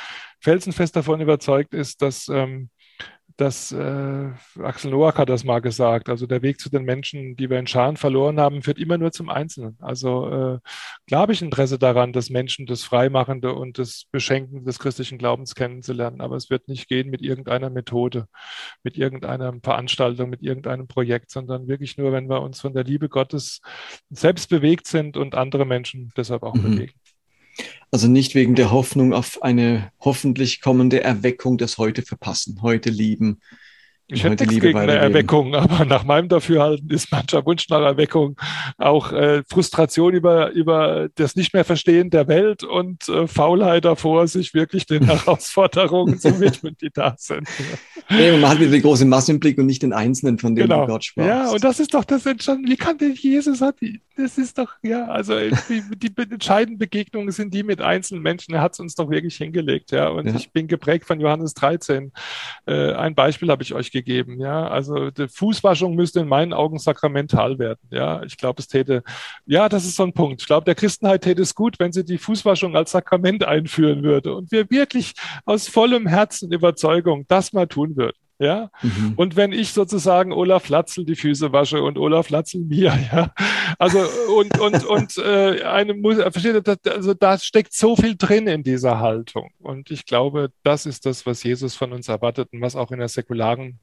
[0.41, 2.71] felsenfest davon überzeugt ist, dass ähm,
[3.39, 4.31] dass äh,
[4.61, 6.09] Axel Noack hat das mal gesagt.
[6.09, 9.13] Also der Weg zu den Menschen, die wir in Scharen verloren haben, führt immer nur
[9.13, 9.77] zum Einzelnen.
[9.81, 10.59] Also äh,
[11.07, 15.55] klar habe ich Interesse daran, dass Menschen das Freimachende und das Beschenken des christlichen Glaubens
[15.55, 16.21] kennenzulernen.
[16.21, 18.27] Aber es wird nicht gehen mit irgendeiner Methode,
[18.83, 23.09] mit irgendeiner Veranstaltung, mit irgendeinem Projekt, sondern wirklich nur, wenn wir uns von der Liebe
[23.09, 23.61] Gottes
[24.11, 26.63] selbst bewegt sind und andere Menschen deshalb auch mhm.
[26.63, 26.95] bewegen.
[27.91, 33.41] Also nicht wegen der Hoffnung auf eine hoffentlich kommende Erweckung des Heute verpassen, heute lieben,
[34.11, 38.37] ich hätte nichts gegen eine Erweckung, aber nach meinem Dafürhalten ist mancher Wunsch nach Erweckung
[38.79, 44.27] auch äh, Frustration über, über das Nicht mehr Verstehen der Welt und äh, Faulheit davor,
[44.27, 47.49] sich wirklich den Herausforderungen zu widmen, die da sind.
[48.09, 50.69] Nee, man hat wieder die große Masse im Blick und nicht den Einzelnen, von dem
[50.69, 50.87] genau.
[50.87, 51.27] Gott sprach.
[51.27, 52.71] Ja, und das ist doch das Entscheidende.
[52.71, 53.77] Wie kann denn Jesus hat,
[54.17, 55.39] das ist doch, ja, also
[55.69, 58.55] die, die entscheidenden Begegnungen sind die mit einzelnen Menschen.
[58.55, 60.09] Er hat es uns doch wirklich hingelegt, ja.
[60.09, 60.35] Und ja.
[60.35, 62.11] ich bin geprägt von Johannes 13.
[62.67, 64.41] Äh, ein Beispiel habe ich euch gegeben gegeben.
[64.41, 67.81] Ja, also die Fußwaschung müsste in meinen Augen sakramental werden.
[67.91, 69.03] Ja, ich glaube, es täte,
[69.47, 70.41] ja, das ist so ein Punkt.
[70.41, 74.35] Ich glaube, der Christenheit täte es gut, wenn sie die Fußwaschung als Sakrament einführen würde
[74.35, 78.17] und wir wirklich aus vollem Herzen Überzeugung das mal tun würden.
[78.41, 79.15] Ja, mhm.
[79.17, 83.33] und wenn ich sozusagen Olaf Latzel die Füße wasche und Olaf Latzel mir, ja,
[83.81, 83.99] also
[84.39, 89.01] und und und äh, eine versteht ihr, also da steckt so viel drin in dieser
[89.01, 92.93] Haltung und ich glaube, das ist das, was Jesus von uns erwartet und was auch
[92.93, 93.81] in der säkularen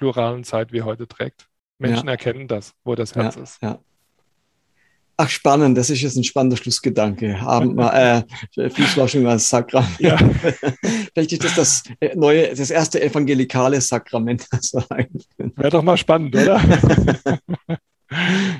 [0.00, 1.46] pluralen Zeit wie heute trägt.
[1.78, 2.12] Menschen ja.
[2.12, 3.62] erkennen das, wo das Herz ja, ist.
[3.62, 3.78] Ja.
[5.18, 7.38] Ach, spannend, das ist jetzt ein spannender Schlussgedanke.
[7.38, 8.24] Abendmahl,
[8.56, 10.00] äh, Fußwaschung als Sakrament.
[10.00, 10.16] Ja.
[11.12, 14.48] Vielleicht ist das das äh, neue, das erste evangelikale Sakrament.
[15.36, 16.58] Wäre doch mal spannend, oder?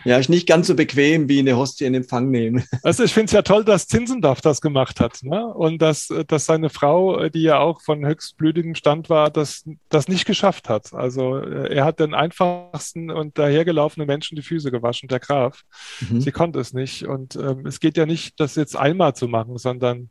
[0.05, 2.65] Ja, ist nicht ganz so bequem wie eine Hostie in Empfang nehmen.
[2.83, 5.23] Also ich finde es ja toll, dass Zinzendorf das gemacht hat.
[5.23, 5.47] Ne?
[5.47, 10.25] Und dass, dass seine Frau, die ja auch von höchstblütigem Stand war, das, das nicht
[10.25, 10.93] geschafft hat.
[10.95, 15.63] Also äh, er hat den einfachsten und dahergelaufenen Menschen die Füße gewaschen, der Graf.
[16.09, 16.21] Mhm.
[16.21, 17.07] Sie konnte es nicht.
[17.07, 20.11] Und ähm, es geht ja nicht, das jetzt einmal zu machen, sondern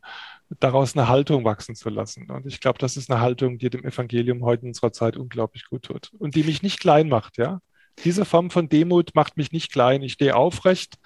[0.58, 2.30] daraus eine Haltung wachsen zu lassen.
[2.30, 5.66] Und ich glaube, das ist eine Haltung, die dem Evangelium heute in unserer Zeit unglaublich
[5.66, 7.60] gut tut und die mich nicht klein macht, ja.
[8.04, 10.02] Diese Form von Demut macht mich nicht klein.
[10.02, 10.98] Ich stehe aufrecht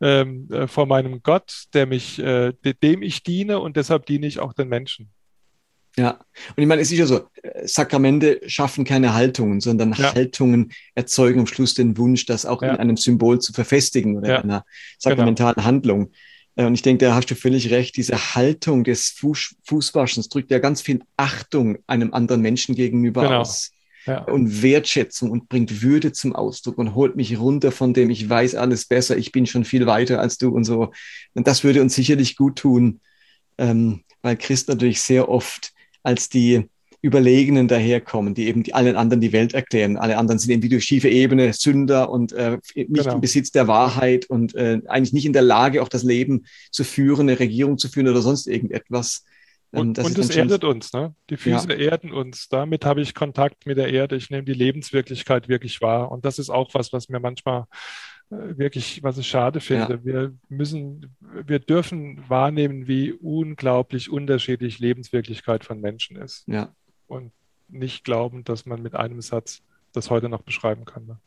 [0.00, 4.38] ähm, äh, vor meinem Gott, der mich, äh, dem ich diene und deshalb diene ich
[4.38, 5.10] auch den Menschen.
[5.96, 6.12] Ja,
[6.56, 7.28] und ich meine, es ist ja so,
[7.64, 10.14] Sakramente schaffen keine Haltungen, sondern ja.
[10.14, 12.70] Haltungen erzeugen am Schluss den Wunsch, das auch ja.
[12.70, 14.36] in einem Symbol zu verfestigen oder ja.
[14.36, 14.64] in einer
[14.98, 15.66] sakramentalen genau.
[15.66, 16.12] Handlung.
[16.56, 20.50] Äh, und ich denke, da hast du völlig recht, diese Haltung des Fuß, Fußwaschens drückt
[20.50, 23.40] ja ganz viel Achtung einem anderen Menschen gegenüber genau.
[23.40, 23.72] aus
[24.06, 24.22] ja.
[24.24, 28.54] und Wertschätzung und bringt Würde zum Ausdruck und holt mich runter von dem, ich weiß
[28.54, 30.92] alles besser, ich bin schon viel weiter als du und so.
[31.34, 33.00] Und das würde uns sicherlich gut tun,
[33.58, 35.72] ähm, weil Christ natürlich sehr oft
[36.02, 36.68] als die
[37.02, 39.96] Überlegenen daherkommen, die eben die, allen anderen die Welt erklären.
[39.96, 43.14] Alle anderen sind irgendwie durch schiefe Ebene Sünder und äh, nicht genau.
[43.14, 46.84] im Besitz der Wahrheit und äh, eigentlich nicht in der Lage, auch das Leben zu
[46.84, 49.24] führen, eine Regierung zu führen oder sonst irgendetwas.
[49.72, 51.14] Und, und es erdet uns, ne?
[51.30, 51.92] Die Füße ja.
[51.92, 52.48] erden uns.
[52.48, 54.16] Damit habe ich Kontakt mit der Erde.
[54.16, 56.12] Ich nehme die Lebenswirklichkeit wirklich wahr.
[56.12, 57.64] Und das ist auch was, was mir manchmal
[58.30, 59.94] äh, wirklich, was ich schade finde.
[59.94, 60.04] Ja.
[60.04, 66.46] Wir müssen, wir dürfen wahrnehmen, wie unglaublich unterschiedlich Lebenswirklichkeit von Menschen ist.
[66.46, 66.74] Ja.
[67.06, 67.32] Und
[67.68, 69.62] nicht glauben, dass man mit einem Satz
[69.92, 71.06] das heute noch beschreiben kann.
[71.06, 71.18] Ne?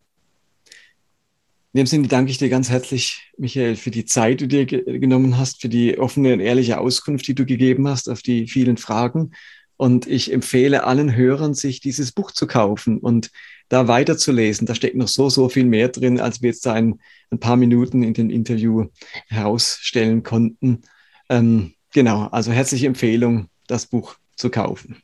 [1.76, 4.66] In dem Sinne danke ich dir ganz herzlich, Michael, für die Zeit, die du dir
[4.98, 8.78] genommen hast, für die offene und ehrliche Auskunft, die du gegeben hast auf die vielen
[8.78, 9.32] Fragen.
[9.76, 13.30] Und ich empfehle allen Hörern, sich dieses Buch zu kaufen und
[13.68, 14.66] da weiterzulesen.
[14.66, 17.58] Da steckt noch so, so viel mehr drin, als wir jetzt da ein, ein paar
[17.58, 18.86] Minuten in dem Interview
[19.28, 20.84] herausstellen konnten.
[21.28, 25.04] Ähm, genau, also herzliche Empfehlung, das Buch zu kaufen.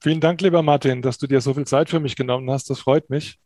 [0.00, 2.70] Vielen Dank, lieber Martin, dass du dir so viel Zeit für mich genommen hast.
[2.70, 3.40] Das freut mich.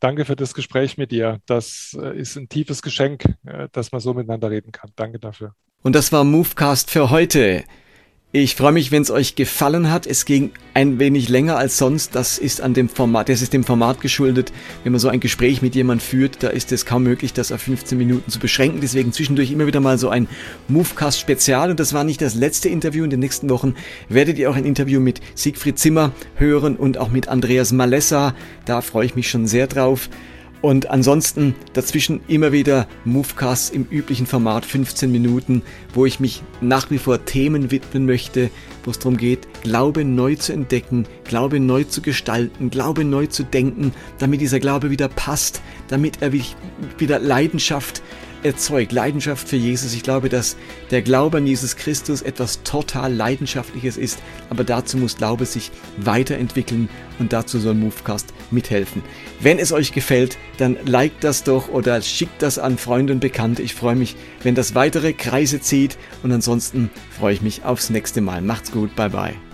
[0.00, 1.40] Danke für das Gespräch mit dir.
[1.46, 4.90] Das äh, ist ein tiefes Geschenk, äh, dass man so miteinander reden kann.
[4.96, 5.54] Danke dafür.
[5.82, 7.64] Und das war Movecast für heute.
[8.30, 10.06] Ich freue mich, wenn es euch gefallen hat.
[10.06, 12.14] Es ging ein wenig länger als sonst.
[12.14, 14.52] Das ist an dem Format, das ist dem Format geschuldet.
[14.84, 17.62] Wenn man so ein Gespräch mit jemandem führt, da ist es kaum möglich, das auf
[17.62, 18.82] 15 Minuten zu beschränken.
[18.82, 20.28] Deswegen zwischendurch immer wieder mal so ein
[20.68, 21.70] Movecast Spezial.
[21.70, 23.02] Und das war nicht das letzte Interview.
[23.04, 23.74] In den nächsten Wochen
[24.10, 28.34] werdet ihr auch ein Interview mit Siegfried Zimmer hören und auch mit Andreas Malessa.
[28.66, 30.10] Da freue ich mich schon sehr drauf.
[30.60, 35.62] Und ansonsten dazwischen immer wieder Movecasts im üblichen Format 15 Minuten,
[35.94, 38.50] wo ich mich nach wie vor Themen widmen möchte,
[38.84, 43.44] wo es darum geht, Glaube neu zu entdecken, Glaube neu zu gestalten, Glaube neu zu
[43.44, 48.02] denken, damit dieser Glaube wieder passt, damit er wieder Leidenschaft
[48.42, 49.94] erzeugt, Leidenschaft für Jesus.
[49.94, 50.56] Ich glaube, dass
[50.90, 54.18] der Glaube an Jesus Christus etwas total Leidenschaftliches ist,
[54.50, 59.02] aber dazu muss Glaube sich weiterentwickeln und dazu soll Movecast mithelfen.
[59.40, 63.62] Wenn es euch gefällt, dann liked das doch oder schickt das an Freunde und Bekannte.
[63.62, 68.20] Ich freue mich, wenn das weitere Kreise zieht und ansonsten freue ich mich aufs nächste
[68.20, 68.42] Mal.
[68.42, 69.47] Macht's gut, bye bye.